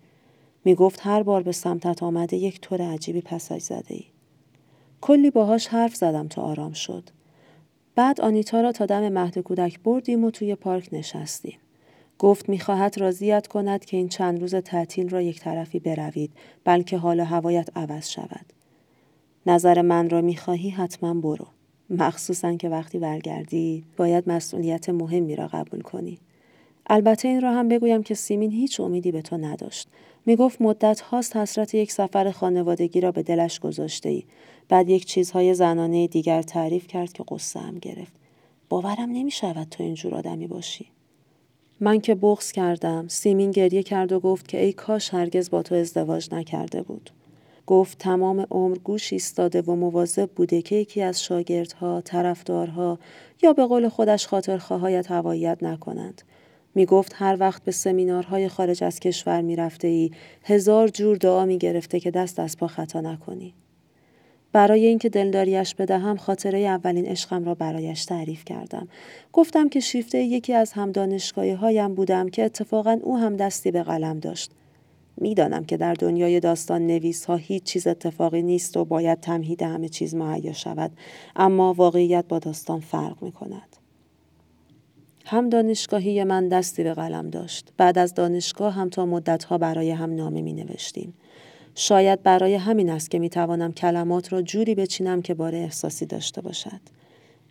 می 0.65 0.75
گفت 0.75 1.01
هر 1.03 1.23
بار 1.23 1.43
به 1.43 1.53
سمتت 1.53 2.03
آمده 2.03 2.37
یک 2.37 2.61
طور 2.61 2.83
عجیبی 2.83 3.21
پسش 3.21 3.59
زده 3.63 3.95
ای. 3.95 4.05
کلی 5.01 5.31
باهاش 5.31 5.67
حرف 5.67 5.95
زدم 5.95 6.29
تا 6.29 6.43
آرام 6.43 6.73
شد. 6.73 7.05
بعد 7.95 8.21
آنیتا 8.21 8.61
را 8.61 8.73
تا 8.73 8.87
دم 8.87 9.09
مهد 9.09 9.39
کودک 9.39 9.81
بردیم 9.81 10.25
و 10.25 10.31
توی 10.31 10.55
پارک 10.55 10.89
نشستیم. 10.93 11.59
گفت 12.21 12.49
می‌خواهد 12.49 12.99
راضیت 12.99 13.47
کند 13.47 13.85
که 13.85 13.97
این 13.97 14.09
چند 14.09 14.41
روز 14.41 14.55
تعطیل 14.55 15.09
را 15.09 15.23
یک 15.23 15.41
طرفی 15.41 15.79
بروید 15.79 16.31
بلکه 16.65 16.97
حال 16.97 17.21
هوایت 17.21 17.69
عوض 17.77 18.09
شود. 18.09 18.47
نظر 19.47 19.83
من 19.83 20.11
را 20.11 20.21
می‌خواهی 20.21 20.71
حتما 20.71 21.15
برو. 21.15 21.47
مخصوصا 21.91 22.57
که 22.57 22.69
وقتی 22.69 22.99
برگردی 22.99 23.85
باید 23.97 24.29
مسئولیت 24.31 24.89
مهمی 24.89 25.37
را 25.37 25.47
قبول 25.47 25.81
کنی. 25.81 26.19
البته 26.87 27.29
این 27.29 27.41
را 27.41 27.53
هم 27.53 27.69
بگویم 27.69 28.03
که 28.03 28.15
سیمین 28.15 28.51
هیچ 28.51 28.81
امیدی 28.81 29.13
به 29.13 29.23
تو 29.23 29.37
نداشت. 29.37 29.89
می 30.27 30.37
گفت 30.37 30.63
مدت 30.63 31.01
هاست 31.01 31.37
حسرت 31.37 31.75
یک 31.75 31.93
سفر 31.93 32.31
خانوادگی 32.31 33.01
را 33.01 33.13
به 33.13 33.23
دلش 33.23 33.61
گذاشته 33.61 34.09
ای. 34.09 34.25
بعد 34.69 34.89
یک 34.89 35.05
چیزهای 35.05 35.55
زنانه 35.55 36.07
دیگر 36.07 36.43
تعریف 36.43 36.87
کرد 36.87 37.13
که 37.13 37.25
قصه 37.29 37.61
هم 37.61 37.79
گرفت. 37.79 38.13
باورم 38.69 39.11
نمی 39.11 39.31
شود 39.31 39.67
تو 39.71 39.83
اینجور 39.83 40.15
آدمی 40.15 40.47
باشی. 40.47 40.87
من 41.83 42.01
که 42.01 42.15
بغز 42.15 42.53
کردم 42.53 43.09
سیمین 43.09 43.51
گریه 43.51 43.83
کرد 43.83 44.13
و 44.13 44.21
گفت 44.21 44.49
که 44.49 44.65
ای 44.65 44.73
کاش 44.73 45.15
هرگز 45.15 45.51
با 45.51 45.63
تو 45.63 45.75
ازدواج 45.75 46.35
نکرده 46.35 46.83
بود. 46.83 47.11
گفت 47.67 47.99
تمام 47.99 48.47
عمر 48.51 48.79
گوش 48.79 49.13
ایستاده 49.13 49.63
و 49.63 49.75
مواظب 49.75 50.31
بوده 50.31 50.63
که 50.63 50.77
یکی 50.77 51.03
از 51.03 51.23
شاگردها، 51.23 52.01
طرفدارها 52.01 52.99
یا 53.43 53.53
به 53.53 53.67
قول 53.67 53.89
خودش 53.89 54.27
خاطرخواهایت 54.27 55.11
هوایت 55.11 55.59
نکنند. 55.63 56.23
می 56.75 56.87
گفت 56.87 57.13
هر 57.15 57.37
وقت 57.41 57.65
به 57.65 57.73
سمینارهای 57.73 58.49
خارج 58.49 58.85
از 58.85 59.01
کشور 59.01 59.41
می 59.41 59.57
رفته 59.57 59.89
ای 59.89 60.11
هزار 60.45 60.89
جور 60.89 61.17
دعا 61.17 61.45
می 61.45 61.59
گرفته 61.59 62.01
که 62.01 62.11
دست 62.11 62.39
از 62.39 62.57
پا 62.57 62.67
خطا 62.67 63.01
نکنی. 63.01 63.55
برای 64.53 64.87
اینکه 64.87 65.09
دلداریش 65.09 65.75
بدهم 65.75 66.17
خاطره 66.17 66.59
اولین 66.59 67.07
عشقم 67.07 67.45
را 67.45 67.55
برایش 67.55 68.05
تعریف 68.05 68.45
کردم. 68.45 68.89
گفتم 69.33 69.69
که 69.69 69.81
شیفته 69.81 70.19
یکی 70.19 70.55
از 70.55 70.73
هم 70.73 70.93
هایم 71.61 71.95
بودم 71.95 72.29
که 72.29 72.45
اتفاقا 72.45 72.99
او 73.03 73.19
هم 73.19 73.37
دستی 73.37 73.71
به 73.71 73.83
قلم 73.83 74.19
داشت. 74.19 74.51
می‌دانم 75.17 75.65
که 75.65 75.77
در 75.77 75.95
دنیای 75.95 76.41
داستان 76.41 76.87
نویس 76.87 77.25
ها 77.25 77.37
هیچ 77.37 77.63
چیز 77.63 77.87
اتفاقی 77.87 78.43
نیست 78.43 78.77
و 78.77 78.85
باید 78.85 79.21
تمهید 79.21 79.63
همه 79.63 79.89
چیز 79.89 80.15
مهیا 80.15 80.53
شود 80.53 80.91
اما 81.37 81.75
واقعیت 81.75 82.25
با 82.29 82.39
داستان 82.39 82.81
فرق 82.81 83.23
می 83.23 83.33
کند. 83.33 83.77
هم 85.25 85.49
دانشگاهی 85.49 86.25
من 86.25 86.49
دستی 86.49 86.85
به 86.85 86.95
قلم 86.95 87.31
داشت. 87.31 87.73
بعد 87.77 87.99
از 87.99 88.15
دانشگاه 88.15 88.73
هم 88.75 88.89
تا 88.89 89.07
مدتها 89.07 89.59
برای 89.59 89.91
هم 89.91 90.15
نامه 90.15 90.43
می 90.43 90.53
نوشتیم. 90.53 91.15
شاید 91.75 92.23
برای 92.23 92.55
همین 92.55 92.91
است 92.91 93.11
که 93.11 93.19
می 93.19 93.31
توانم 93.31 93.73
کلمات 93.73 94.33
را 94.33 94.43
جوری 94.43 94.75
بچینم 94.75 95.23
که 95.23 95.35
بار 95.35 95.55
احساسی 95.55 96.07
داشته 96.07 96.41
باشد. 96.41 96.81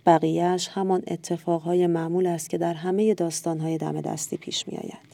بقیهش 0.06 0.68
همان 0.68 1.04
اتفاقهای 1.08 1.88
معمول 1.88 2.28
است 2.28 2.50
که 2.50 2.58
در 2.58 2.74
همه 2.74 3.14
داستانهای 3.14 3.78
دم 3.78 4.02
دستی 4.02 4.38
پیش 4.38 4.68
می 4.68 4.78
آید. 4.78 5.10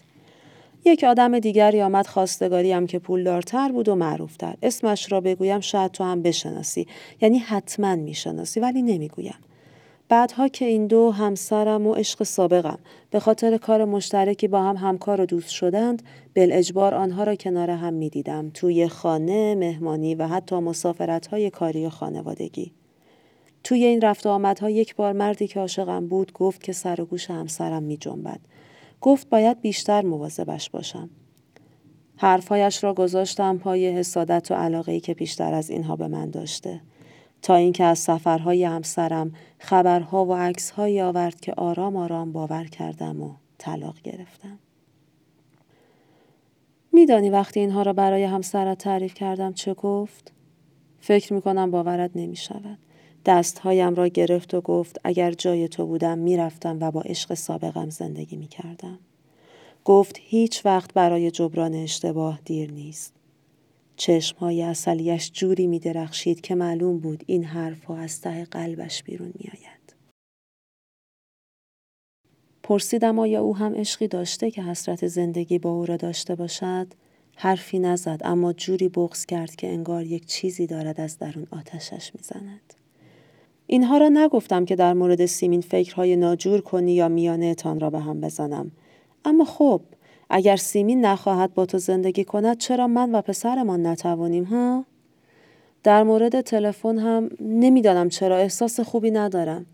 یک 0.85 1.03
آدم 1.03 1.39
دیگری 1.39 1.81
آمد 1.81 2.07
خواستگاریم 2.07 2.87
که 2.87 2.99
پولدارتر 2.99 3.71
بود 3.71 3.89
و 3.89 3.95
معروفتر. 3.95 4.55
اسمش 4.63 5.11
را 5.11 5.21
بگویم 5.21 5.59
شاید 5.59 5.91
تو 5.91 6.03
هم 6.03 6.21
بشناسی. 6.21 6.87
یعنی 7.21 7.37
حتما 7.37 7.95
می‌شناسی 7.95 8.59
ولی 8.59 8.81
نمی‌گویم. 8.81 9.35
بعدها 10.09 10.47
که 10.47 10.65
این 10.65 10.87
دو 10.87 11.11
همسرم 11.11 11.87
و 11.87 11.93
عشق 11.93 12.23
سابقم 12.23 12.79
به 13.11 13.19
خاطر 13.19 13.57
کار 13.57 13.85
مشترکی 13.85 14.47
با 14.47 14.63
هم 14.63 14.77
همکار 14.77 15.21
و 15.21 15.25
دوست 15.25 15.49
شدند 15.49 16.03
بل 16.33 16.49
اجبار 16.51 16.93
آنها 16.93 17.23
را 17.23 17.35
کنار 17.35 17.69
هم 17.69 17.93
می 17.93 18.09
دیدم 18.09 18.49
توی 18.49 18.87
خانه، 18.87 19.55
مهمانی 19.55 20.15
و 20.15 20.27
حتی 20.27 20.55
مسافرت 20.55 21.27
های 21.27 21.49
کاری 21.49 21.85
و 21.85 21.89
خانوادگی. 21.89 22.73
توی 23.63 23.85
این 23.85 24.01
رفت 24.01 24.27
آمدها 24.27 24.69
یک 24.69 24.95
بار 24.95 25.13
مردی 25.13 25.47
که 25.47 25.59
عاشقم 25.59 26.07
بود 26.07 26.33
گفت 26.33 26.63
که 26.63 26.73
سر 26.73 27.01
و 27.01 27.05
گوش 27.05 27.29
همسرم 27.29 27.83
می 27.83 27.97
جنبد. 27.97 28.39
گفت 29.01 29.29
باید 29.29 29.61
بیشتر 29.61 30.01
مواظبش 30.01 30.69
باشم. 30.69 31.09
حرفهایش 32.17 32.83
را 32.83 32.93
گذاشتم 32.93 33.57
پای 33.57 33.89
حسادت 33.89 34.51
و 34.51 34.53
علاقه 34.53 34.91
ای 34.91 34.99
که 34.99 35.13
بیشتر 35.13 35.53
از 35.53 35.69
اینها 35.69 35.95
به 35.95 36.07
من 36.07 36.29
داشته. 36.29 36.81
تا 37.45 37.55
اینکه 37.55 37.83
از 37.83 37.99
سفرهای 37.99 38.63
همسرم 38.63 39.33
خبرها 39.59 40.25
و 40.25 40.33
عکسهایی 40.33 41.01
آورد 41.01 41.39
که 41.39 41.53
آرام 41.53 41.95
آرام 41.95 42.31
باور 42.31 42.63
کردم 42.63 43.21
و 43.21 43.33
طلاق 43.57 44.01
گرفتم. 44.01 44.59
میدانی 46.93 47.29
وقتی 47.29 47.59
اینها 47.59 47.81
را 47.81 47.93
برای 47.93 48.23
همسرت 48.23 48.77
تعریف 48.77 49.13
کردم 49.13 49.53
چه 49.53 49.73
گفت؟ 49.73 50.31
فکر 50.99 51.33
می‌کنم 51.33 51.71
باورت 51.71 52.11
نمی 52.15 52.35
شود. 52.35 52.77
دستهایم 53.25 53.95
را 53.95 54.07
گرفت 54.07 54.53
و 54.53 54.61
گفت 54.61 54.99
اگر 55.03 55.31
جای 55.31 55.67
تو 55.67 55.85
بودم 55.85 56.17
می‌رفتم 56.17 56.77
و 56.81 56.91
با 56.91 57.01
عشق 57.01 57.33
سابقم 57.33 57.89
زندگی 57.89 58.37
می 58.37 58.47
کردم. 58.47 58.99
گفت 59.83 60.15
هیچ 60.21 60.65
وقت 60.65 60.93
برای 60.93 61.31
جبران 61.31 61.73
اشتباه 61.73 62.39
دیر 62.45 62.71
نیست. 62.71 63.13
چشمهای 63.95 64.61
اصلیش 64.63 65.31
جوری 65.31 65.67
می 65.67 65.79
درخشید 65.79 66.41
که 66.41 66.55
معلوم 66.55 66.99
بود 66.99 67.23
این 67.27 67.43
حرفها 67.43 67.97
از 67.97 68.21
ته 68.21 68.45
قلبش 68.45 69.03
بیرون 69.03 69.33
می 69.39 69.49
آید. 69.53 69.95
پرسیدم 72.63 73.19
آیا 73.19 73.41
او 73.41 73.57
هم 73.57 73.75
عشقی 73.75 74.07
داشته 74.07 74.51
که 74.51 74.63
حسرت 74.63 75.07
زندگی 75.07 75.59
با 75.59 75.69
او 75.69 75.85
را 75.85 75.97
داشته 75.97 76.35
باشد؟ 76.35 76.87
حرفی 77.35 77.79
نزد 77.79 78.21
اما 78.23 78.53
جوری 78.53 78.89
بغز 78.89 79.25
کرد 79.25 79.55
که 79.55 79.67
انگار 79.67 80.03
یک 80.03 80.25
چیزی 80.25 80.67
دارد 80.67 81.01
از 81.01 81.17
درون 81.17 81.47
آتشش 81.51 82.11
می‌زند. 82.15 82.73
اینها 83.67 83.97
را 83.97 84.09
نگفتم 84.09 84.65
که 84.65 84.75
در 84.75 84.93
مورد 84.93 85.25
سیمین 85.25 85.61
فکرهای 85.61 86.15
ناجور 86.15 86.61
کنی 86.61 86.93
یا 86.93 87.07
میانه 87.07 87.55
تان 87.55 87.79
را 87.79 87.89
به 87.89 87.99
هم 87.99 88.21
بزنم. 88.21 88.71
اما 89.25 89.45
خب 89.45 89.81
اگر 90.29 90.55
سیمین 90.55 91.05
نخواهد 91.05 91.53
با 91.53 91.65
تو 91.65 91.77
زندگی 91.77 92.23
کند 92.23 92.57
چرا 92.57 92.87
من 92.87 93.15
و 93.15 93.21
پسرمان 93.21 93.85
نتوانیم 93.85 94.43
ها؟ 94.43 94.85
در 95.83 96.03
مورد 96.03 96.41
تلفن 96.41 96.97
هم 96.97 97.29
نمی‌دانم 97.39 98.09
چرا 98.09 98.37
احساس 98.37 98.79
خوبی 98.79 99.11
ندارم. 99.11 99.65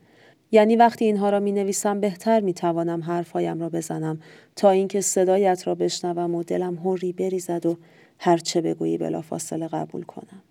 یعنی 0.51 0.75
وقتی 0.75 1.05
اینها 1.05 1.29
را 1.29 1.39
می 1.39 1.51
نویسم 1.51 1.99
بهتر 1.99 2.39
می 2.39 2.53
توانم 2.53 3.01
حرفهایم 3.01 3.59
را 3.59 3.69
بزنم 3.69 4.19
تا 4.55 4.69
اینکه 4.69 5.01
صدایت 5.01 5.67
را 5.67 5.75
بشنوم 5.75 6.35
و 6.35 6.43
دلم 6.43 6.75
هوری 6.75 7.13
بریزد 7.13 7.65
و 7.65 7.77
هرچه 8.19 8.61
بگویی 8.61 8.97
بلافاصله 8.97 9.67
قبول 9.67 10.03
کنم. 10.03 10.41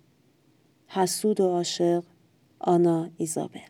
حسود 0.88 1.40
و 1.40 1.48
عاشق 1.48 2.02
آنا 2.60 3.08
ایزابل 3.16 3.60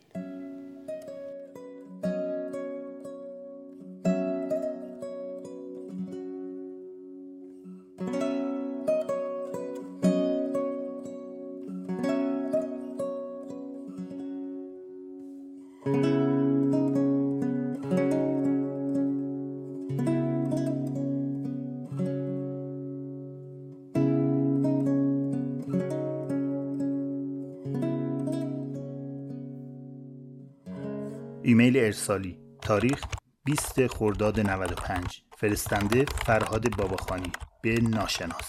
ایمیل 31.51 31.77
ارسالی 31.77 32.39
تاریخ 32.63 33.05
20 33.45 33.87
خرداد 33.87 34.41
95 34.41 35.23
فرستنده 35.39 36.05
فرهاد 36.27 36.77
باباخانی 36.77 37.33
به 37.63 37.81
ناشناس. 37.81 38.49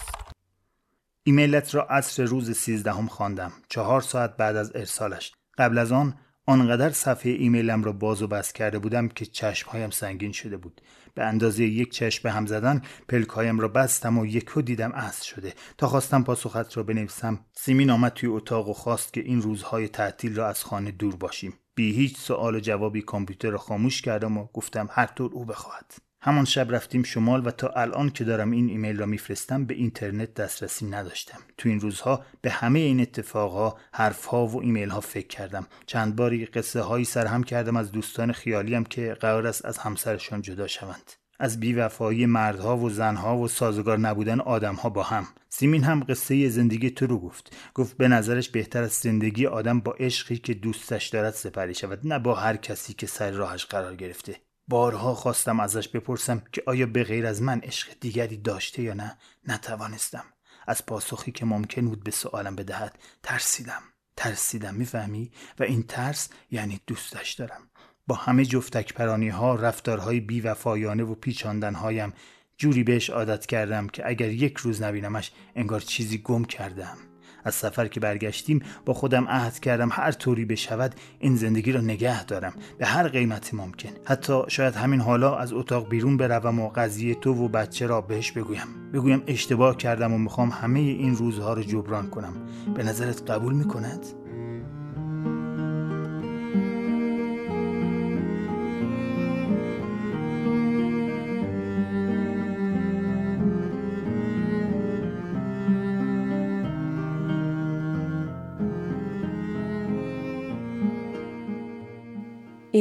ایمیلت 1.24 1.76
را 1.76 1.84
عصر 1.84 2.24
روز 2.24 2.52
سیزدهم 2.52 3.08
خواندم 3.08 3.52
چهار 3.70 4.02
ساعت 4.02 4.38
بعد 4.38 4.56
از 4.56 4.72
ارسالش. 4.76 5.32
قبل 5.58 5.78
از 5.78 5.92
آن 5.92 6.18
آنقدر 6.46 6.90
صفحه 6.90 7.32
ایمیلم 7.32 7.84
را 7.84 7.92
باز 7.92 8.22
و 8.22 8.28
بست 8.28 8.56
کرده 8.56 8.80
بودم 8.80 9.08
که 9.08 9.26
چشمهایم 9.26 9.90
سنگین 9.90 10.32
شده 10.32 10.58
بود. 10.58 10.82
به 11.14 11.24
اندازه 11.24 11.64
یک 11.64 11.92
چشم 11.92 12.24
به 12.24 12.32
هم 12.32 12.46
زدن 12.46 12.82
پلکایم 13.08 13.60
را 13.60 13.68
بستم 13.68 14.18
و 14.18 14.26
یکهو 14.26 14.62
دیدم 14.62 14.92
عصر 14.92 15.26
شده. 15.26 15.54
تا 15.78 15.88
خواستم 15.88 16.24
پاسخت 16.24 16.78
را 16.78 16.84
بنویسم 16.84 17.40
سیمین 17.54 17.90
آمد 17.90 18.14
توی 18.14 18.30
اتاق 18.30 18.70
و 18.70 18.74
خواست 18.74 19.14
که 19.14 19.22
این 19.22 19.42
روزهای 19.42 19.88
تعطیل 19.88 20.36
را 20.36 20.48
از 20.48 20.64
خانه 20.64 20.92
دور 20.92 21.16
باشیم. 21.16 21.54
بی 21.76 21.94
هیچ 21.94 22.18
سوال 22.18 22.56
و 22.56 22.60
جوابی 22.60 23.02
کامپیوتر 23.02 23.50
را 23.50 23.58
خاموش 23.58 24.02
کردم 24.02 24.38
و 24.38 24.48
گفتم 24.54 24.90
هر 24.92 25.06
طور 25.06 25.32
او 25.34 25.46
بخواهد. 25.46 26.11
همان 26.24 26.46
شب 26.46 26.76
رفتیم 26.76 27.04
شمال 27.04 27.48
و 27.48 27.52
تا 27.52 27.68
الان 27.68 28.10
که 28.10 28.24
دارم 28.24 28.52
این 28.52 28.70
ایمیل 28.70 29.00
را 29.00 29.06
میفرستم 29.06 29.66
به 29.66 29.74
اینترنت 29.74 30.34
دسترسی 30.34 30.86
نداشتم. 30.86 31.40
تو 31.58 31.70
این 31.70 31.80
روزها 31.80 32.26
به 32.42 32.50
همه 32.50 32.80
این 32.80 33.00
اتفاقها 33.00 33.78
حرفها 33.94 34.48
و 34.48 34.62
ایمیل 34.62 34.90
ها 34.90 35.00
فکر 35.00 35.28
کردم. 35.28 35.68
چند 35.86 36.16
باری 36.16 36.46
قصه 36.46 36.82
هایی 36.82 37.06
سرهم 37.06 37.44
کردم 37.44 37.78
از 37.78 37.92
دوستان 37.92 38.32
خیالیم 38.32 38.84
که 38.84 39.14
قرار 39.14 39.48
است 39.48 39.66
از 39.66 39.78
همسرشان 39.78 40.42
جدا 40.42 40.68
شوند. 40.68 41.12
از 41.40 41.60
بیوفایی 41.60 42.26
مردها 42.26 42.78
و 42.78 42.90
زنها 42.90 43.38
و 43.38 43.48
سازگار 43.48 44.00
نبودن 44.00 44.40
آدمها 44.40 44.90
با 44.90 45.04
هم. 45.04 45.28
سیمین 45.50 45.84
هم 45.84 46.04
قصه 46.10 46.50
زندگی 46.50 46.90
تو 46.90 47.08
رو 47.08 47.20
گفت. 47.20 47.56
گفت 47.74 47.98
به 47.98 48.08
نظرش 48.08 48.50
بهتر 48.50 48.84
از 48.84 48.92
زندگی 48.92 49.46
آدم 49.46 49.80
با 49.80 49.92
عشقی 49.92 50.38
که 50.38 50.54
دوستش 50.54 51.08
دارد 51.08 51.34
سپری 51.34 51.74
شود 51.74 52.00
نه 52.04 52.20
با 52.20 52.36
هر 52.36 52.58
کسی 52.58 52.94
که 52.94 53.08
سر 53.08 53.32
راهش 53.32 53.66
قرار 53.66 53.96
گرفته. 53.96 54.36
بارها 54.72 55.16
خواستم 55.16 55.60
ازش 55.60 55.88
بپرسم 55.88 56.44
که 56.52 56.64
آیا 56.68 56.86
به 56.86 57.04
غیر 57.04 57.26
از 57.26 57.42
من 57.42 57.60
عشق 57.60 57.88
دیگری 58.00 58.38
داشته 58.38 58.82
یا 58.82 58.94
نه 58.94 59.18
نتوانستم. 59.48 60.24
از 60.68 60.86
پاسخی 60.86 61.32
که 61.32 61.46
ممکن 61.46 61.88
بود 61.88 62.04
به 62.04 62.12
سوالم 62.12 62.56
بدهد 62.56 63.00
ترسیدم. 63.24 63.82
ترسیدم 64.18 64.76
می‌فهمی؟ 64.76 65.32
و 65.60 65.64
این 65.64 65.84
ترس 65.84 66.30
یعنی 66.52 66.82
دوستش 66.88 67.34
دارم. 67.34 67.62
با 68.08 68.16
همه 68.16 68.46
جفتک 68.46 68.94
پرانی 68.94 69.30
ها 69.30 69.56
رفتارهای 69.56 70.20
بیوفایانه 70.20 71.04
و 71.04 71.16
پیچاندن 71.16 71.76
هایم 71.76 72.14
جوری 72.58 72.84
بهش 72.84 73.10
عادت 73.10 73.46
کردم 73.46 73.88
که 73.88 74.08
اگر 74.08 74.30
یک 74.30 74.58
روز 74.58 74.82
نبینمش 74.82 75.32
انگار 75.56 75.80
چیزی 75.80 76.18
گم 76.18 76.44
کردم 76.44 76.98
از 77.44 77.56
سفر 77.56 77.88
که 77.88 78.00
برگشتیم 78.00 78.62
با 78.86 78.94
خودم 78.94 79.28
عهد 79.28 79.60
کردم 79.60 79.90
هر 79.92 80.12
طوری 80.12 80.46
بشود 80.46 80.96
این 81.20 81.36
زندگی 81.36 81.72
را 81.72 81.82
نگه 81.82 82.26
دارم. 82.26 82.54
به 82.78 82.86
هر 82.86 83.08
قیمتی 83.08 83.58
ممکن. 83.58 83.90
حتی 84.06 84.42
شاید 84.48 84.76
همین 84.76 85.02
حالا 85.02 85.36
از 85.36 85.54
اتاق 85.54 85.90
بیرون 85.90 86.18
بروم 86.18 86.60
و 86.60 86.70
قضیه 86.70 87.16
تو 87.16 87.34
و 87.34 87.48
بچه 87.48 87.88
را 87.88 88.02
بهش 88.02 88.32
بگویم. 88.32 88.68
بگویم 88.94 89.24
اشتباه 89.28 89.78
کردم 89.78 90.14
و 90.14 90.18
می‌خوام 90.18 90.50
همه 90.50 90.80
این 90.80 91.16
روزها 91.16 91.54
رو 91.54 91.64
جبران 91.64 92.10
کنم. 92.10 92.34
به 92.76 92.84
نظرت 92.84 93.32
قبول 93.32 93.54
می‌کند؟ 93.54 94.06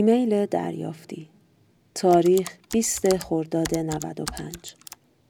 ایمیل 0.01 0.47
دریافتی 0.47 1.29
تاریخ 1.95 2.57
20 2.73 3.17
خرداد 3.17 3.79
95 3.79 4.75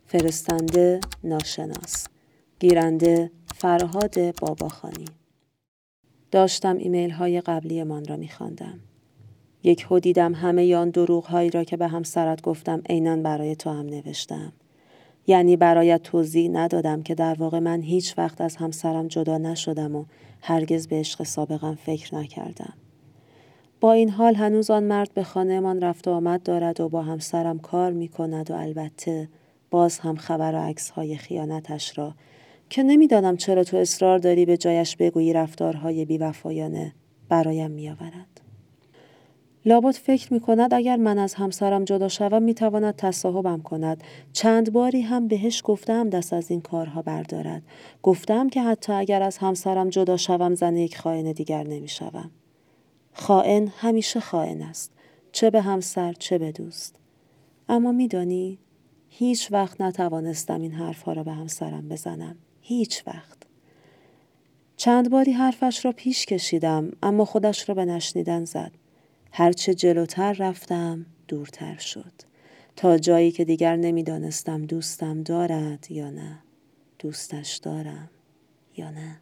فرستنده 0.07 1.01
ناشناس 1.25 2.07
گیرنده 2.61 3.31
فرهاد 3.55 4.41
باباخانی 4.41 5.05
داشتم 6.31 6.77
ایمیل 6.77 7.11
های 7.11 7.41
قبلی 7.41 7.83
من 7.83 8.05
را 8.05 8.17
میخواندم. 8.17 8.81
یک 9.63 9.87
هو 9.91 9.99
دیدم 9.99 10.35
همه 10.35 10.77
آن 10.77 10.91
دروغ 10.91 11.25
هایی 11.25 11.51
را 11.51 11.65
که 11.65 11.77
به 11.77 11.89
همسرت 11.89 12.43
گفتم 12.43 12.83
عینا 12.89 13.17
برای 13.17 13.57
تو 13.57 13.71
هم 13.71 13.87
نوشتم. 13.87 14.53
یعنی 15.27 15.57
برایت 15.57 16.03
توضیح 16.03 16.51
ندادم 16.51 17.03
که 17.03 17.15
در 17.15 17.35
واقع 17.35 17.59
من 17.59 17.83
هیچ 17.83 18.19
وقت 18.19 18.41
از 18.41 18.57
همسرم 18.57 19.09
جدا 19.09 19.39
نشدم 19.39 19.97
و 19.97 20.05
هرگز 20.41 20.89
به 20.89 20.97
عشق 20.97 21.23
سابقم 21.23 21.75
فکر 21.75 22.15
نکردم. 22.15 22.75
با 23.81 23.93
این 23.93 24.11
حال 24.11 24.35
هنوز 24.35 24.71
آن 24.71 24.85
مرد 24.85 25.15
به 25.15 25.23
خانهمان 25.23 25.81
رفت 25.81 26.09
و 26.09 26.11
آمد 26.11 26.43
دارد 26.43 26.81
و 26.81 26.89
با 26.89 27.03
همسرم 27.03 27.59
کار 27.59 27.93
می 27.93 28.09
کند 28.09 28.51
و 28.51 28.55
البته 28.55 29.29
باز 29.71 29.99
هم 29.99 30.17
خبر 30.17 30.55
و 30.55 30.59
عکس 30.59 30.91
های 30.91 31.17
خیانتش 31.17 31.99
را. 31.99 32.15
که 32.71 32.83
نمی‌دانم 32.83 33.37
چرا 33.37 33.65
تو 33.65 33.77
اصرار 33.77 34.19
داری 34.19 34.47
به 34.47 34.57
جایش 34.57 34.97
بگویی 34.97 35.33
رفتارهای 35.33 36.05
بیوفایانه 36.05 36.93
برایم 37.29 37.71
میآورد. 37.71 38.41
لابد 39.65 39.95
فکر 39.95 40.33
می 40.33 40.41
کند 40.41 40.75
اگر 40.75 40.97
من 40.97 41.19
از 41.19 41.35
همسرم 41.35 41.85
جدا 41.85 42.09
شوم 42.09 42.43
می 42.43 42.55
تواند 42.55 42.97
تصاحبم 42.97 43.63
کند. 43.63 44.05
چند 44.33 44.73
باری 44.73 45.01
هم 45.01 45.29
بهش 45.29 45.63
گفتم 45.65 46.09
دست 46.09 46.33
از 46.33 46.51
این 46.51 46.61
کارها 46.61 47.03
بردارد. 47.03 47.63
گفتم 48.03 48.49
که 48.49 48.63
حتی 48.63 48.93
اگر 48.93 49.23
از 49.23 49.39
همسرم 49.39 49.89
جدا 49.89 50.17
شوم 50.17 50.55
زن 50.55 50.77
یک 50.77 50.99
خائن 50.99 51.33
دیگر 51.33 51.63
نمی 51.63 51.89
شوم. 51.89 52.31
خائن 53.13 53.73
همیشه 53.77 54.21
خائن 54.21 54.63
است 54.63 54.93
چه 55.33 55.51
به 55.51 55.61
همسر 55.61 56.13
چه 56.13 56.39
به 56.39 56.53
دوست. 56.53 56.97
اما 57.69 57.93
میدانی 57.93 58.59
هیچ 59.09 59.53
وقت 59.53 59.81
نتوانستم 59.81 60.61
این 60.61 60.73
حرفها 60.73 61.13
را 61.13 61.23
به 61.23 61.33
همسرم 61.33 61.89
بزنم 61.89 62.37
هیچ 62.61 63.03
وقت. 63.07 63.39
چند 64.77 65.11
باری 65.11 65.33
حرفش 65.33 65.85
را 65.85 65.93
پیش 65.93 66.27
کشیدم 66.27 66.93
اما 67.03 67.25
خودش 67.25 67.69
را 67.69 67.75
به 67.75 67.85
نشنیدن 67.85 68.45
زد. 68.45 68.73
هرچه 69.33 69.75
جلوتر 69.75 70.33
رفتم 70.33 71.07
دورتر 71.29 71.77
شد. 71.77 72.13
تا 72.77 72.99
جایی 72.99 73.31
که 73.31 73.45
دیگر 73.45 73.77
نمی‌دانستم 73.77 74.63
دوستم 74.63 75.23
دارد 75.23 75.91
یا 75.91 76.11
نه. 76.11 76.39
دوستش 76.99 77.57
دارم 77.57 78.11
یا 78.77 78.91
نه. 78.91 79.21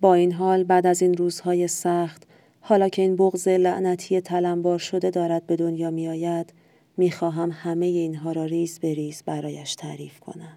با 0.00 0.14
این 0.14 0.32
حال 0.32 0.64
بعد 0.64 0.86
از 0.86 1.02
این 1.02 1.14
روزهای 1.14 1.68
سخت 1.68 2.22
حالا 2.60 2.88
که 2.88 3.02
این 3.02 3.16
بغض 3.16 3.48
لعنتی 3.48 4.20
تلمبار 4.20 4.78
شده 4.78 5.10
دارد 5.10 5.46
به 5.46 5.56
دنیا 5.56 5.90
می 5.90 6.08
آید 6.08 6.52
می 6.96 7.10
خواهم 7.10 7.50
همه 7.52 7.86
اینها 7.86 8.32
را 8.32 8.44
ریز 8.44 8.78
به 8.78 8.94
ریز 8.94 9.22
برایش 9.26 9.74
تعریف 9.74 10.20
کنم. 10.20 10.56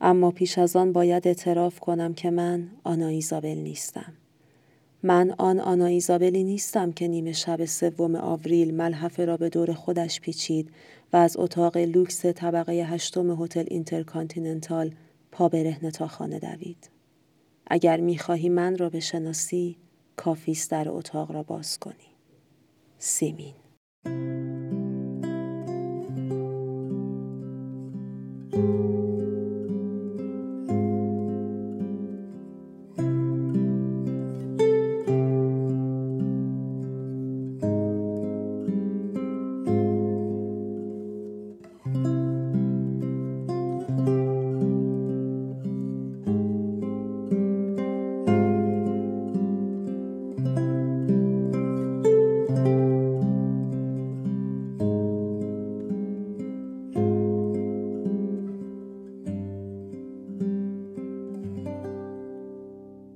اما 0.00 0.30
پیش 0.30 0.58
از 0.58 0.76
آن 0.76 0.92
باید 0.92 1.28
اعتراف 1.28 1.80
کنم 1.80 2.14
که 2.14 2.30
من 2.30 2.70
آنا 2.84 3.06
ایزابل 3.06 3.58
نیستم. 3.58 4.12
من 5.02 5.34
آن 5.38 5.60
آنا 5.60 5.86
ایزابلی 5.86 6.44
نیستم 6.44 6.92
که 6.92 7.08
نیمه 7.08 7.32
شب 7.32 7.64
سوم 7.64 8.16
آوریل 8.16 8.74
ملحفه 8.74 9.24
را 9.24 9.36
به 9.36 9.48
دور 9.48 9.72
خودش 9.72 10.20
پیچید 10.20 10.70
و 11.12 11.16
از 11.16 11.36
اتاق 11.36 11.76
لوکس 11.76 12.26
طبقه 12.26 12.72
هشتم 12.72 13.42
هتل 13.42 13.64
اینترکانتیننتال 13.68 14.90
پا 15.32 15.48
برهنه 15.48 15.90
تا 15.90 16.06
خانه 16.06 16.38
دوید. 16.38 16.91
اگر 17.74 18.00
می‌خواهی 18.00 18.48
من 18.48 18.78
را 18.78 18.88
بشناسی 18.90 19.76
کافیست 20.16 20.70
در 20.70 20.88
اتاق 20.88 21.32
را 21.32 21.42
باز 21.42 21.78
کنی. 21.78 22.16
سیمین. 22.98 23.54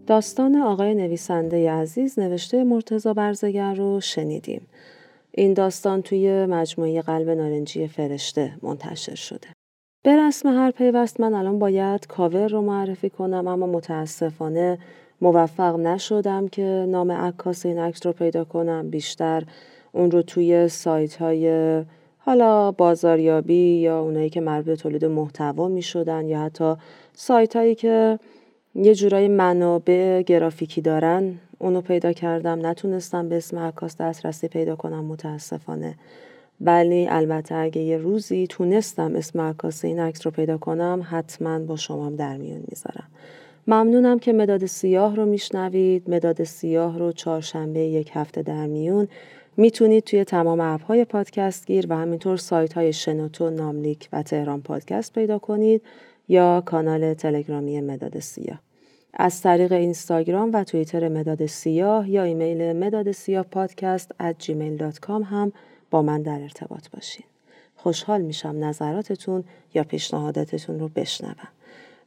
داستان 0.07 0.57
آقای 0.57 0.95
نویسنده 0.95 1.71
عزیز 1.71 2.19
نوشته 2.19 2.65
مرتزا 2.65 3.15
برزگر 3.15 3.75
رو 3.75 4.01
شنیدیم. 4.01 4.67
این 5.33 5.55
داستان 5.55 6.03
توی 6.03 6.47
مجموعه 6.47 7.03
قلب 7.03 7.31
نارنجی 7.31 7.87
فرشته 7.87 8.53
منتشر 8.63 9.15
شده. 9.15 9.49
به 10.05 10.17
رسم 10.17 10.49
هر 10.49 10.71
پیوست 10.71 11.21
من 11.21 11.35
الان 11.35 11.59
باید 11.59 12.07
کاور 12.07 12.49
رو 12.49 12.63
معرفی 12.63 13.11
کنم 13.11 13.47
اما 13.47 13.67
متاسفانه 13.67 14.79
موفق 15.21 15.77
نشدم 15.77 16.49
که 16.49 16.87
نام 16.89 17.13
عکاس 17.13 17.67
این 17.67 17.79
عکس 17.79 18.07
رو 18.07 18.13
پیدا 18.13 18.45
کنم 18.45 18.91
بیشتر 18.91 19.43
اون 19.93 20.11
رو 20.11 20.23
توی 20.23 20.69
سایت 20.69 21.17
های 21.17 21.85
حالا 22.19 22.73
بازاریابی 22.73 23.79
یا 23.79 24.01
اونایی 24.01 24.31
که 24.31 24.41
مربوط 24.41 24.79
تولید 24.83 25.05
محتوا 25.05 25.69
می 25.69 25.83
شدن 25.83 26.29
یا 26.29 26.41
حتی 26.41 26.75
سایت 27.15 27.57
هایی 27.57 27.75
که 27.75 28.19
یه 28.79 28.95
جورای 28.95 29.29
منابع 29.29 30.23
گرافیکی 30.23 30.81
دارن. 30.81 31.35
اونو 31.59 31.81
پیدا 31.81 32.13
کردم. 32.13 32.67
نتونستم 32.67 33.29
به 33.29 33.37
اسم 33.37 33.59
عکاس 33.59 33.97
دسترسی 33.97 34.49
پیدا 34.49 34.77
کنم 34.77 35.05
متاسفانه. 35.05 35.95
ولی 36.61 37.07
البته 37.09 37.55
اگه 37.55 37.83
یه 37.83 37.97
روزی 37.97 38.47
تونستم 38.47 39.17
اسم 39.17 39.41
عکاس 39.41 39.85
این 39.85 40.01
عکس 40.01 40.27
رو 40.27 40.31
پیدا 40.31 40.59
کنم 40.59 41.07
حتما 41.11 41.59
با 41.59 41.77
شمام 41.77 42.17
در 42.17 42.37
میون 42.37 42.65
می‌ذارم. 42.69 43.09
ممنونم 43.67 44.19
که 44.19 44.33
مداد 44.33 44.67
سیاه 44.67 45.17
رو 45.17 45.27
میشنوید. 45.27 46.11
مداد 46.11 46.45
سیاه 46.45 46.99
رو 46.99 47.13
چهارشنبه 47.13 47.81
یک 47.81 48.11
هفته 48.15 48.43
در 48.43 48.67
میون 48.67 49.09
می‌تونید 49.57 50.05
توی 50.05 50.25
تمام 50.25 50.61
اپهای 50.61 51.05
پادکست 51.05 51.67
گیر 51.67 51.87
و 51.89 51.97
همینطور 51.97 52.37
سایت 52.37 52.73
های 52.73 52.93
شنوتو، 52.93 53.51
ناملیک 53.51 54.09
و 54.13 54.23
تهران 54.23 54.63
پادکست 54.63 55.13
پیدا 55.13 55.39
کنید 55.39 55.83
یا 56.29 56.63
کانال 56.67 57.15
تلگرامی 57.15 57.81
مداد 57.81 58.19
سیاه. 58.19 58.66
از 59.19 59.43
طریق 59.43 59.73
اینستاگرام 59.73 60.51
و 60.53 60.65
توییتر 60.65 61.09
مداد 61.09 61.47
سیاه 61.47 62.11
یا 62.11 62.23
ایمیل 62.23 62.73
مداد 62.73 63.13
سیاه 63.13 63.45
پادکست 63.45 64.15
at 64.21 64.45
gmail.com 64.45 65.23
هم 65.25 65.53
با 65.91 66.03
من 66.03 66.23
در 66.23 66.43
ارتباط 66.43 66.89
باشین. 66.95 67.25
خوشحال 67.77 68.21
میشم 68.21 68.65
نظراتتون 68.65 69.45
یا 69.75 69.85
پیشنهاداتتون 69.85 70.81
رو 70.81 70.89
بشنوم. 70.89 71.49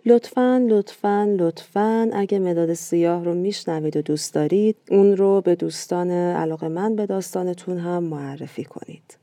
لطفا 0.06 0.66
لطفا 0.70 1.36
لطفا 1.40 2.10
اگه 2.14 2.40
مداد 2.40 2.74
سیاه 2.74 3.24
رو 3.24 3.34
میشنوید 3.34 3.98
و 3.98 4.02
دوست 4.02 4.34
دارید 4.34 4.76
اون 4.92 5.18
رو 5.18 5.42
به 5.42 5.56
دوستان 5.56 6.12
علاقه 6.12 6.68
من 6.68 6.96
به 6.96 7.06
داستانتون 7.06 7.78
هم 7.78 8.04
معرفی 8.04 8.64
کنید. 8.64 9.18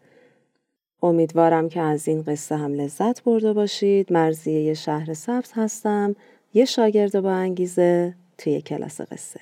امیدوارم 1.02 1.68
که 1.68 1.80
از 1.80 2.08
این 2.08 2.22
قصه 2.22 2.56
هم 2.56 2.74
لذت 2.74 3.22
برده 3.22 3.52
باشید. 3.52 4.12
مرزیه 4.12 4.74
شهر 4.74 5.14
سبز 5.14 5.52
هستم. 5.54 6.16
یه 6.56 6.64
شاگرد 6.64 7.20
با 7.20 7.32
انگیزه 7.32 8.14
توی 8.38 8.60
کلاس 8.60 9.00
قصه. 9.00 9.40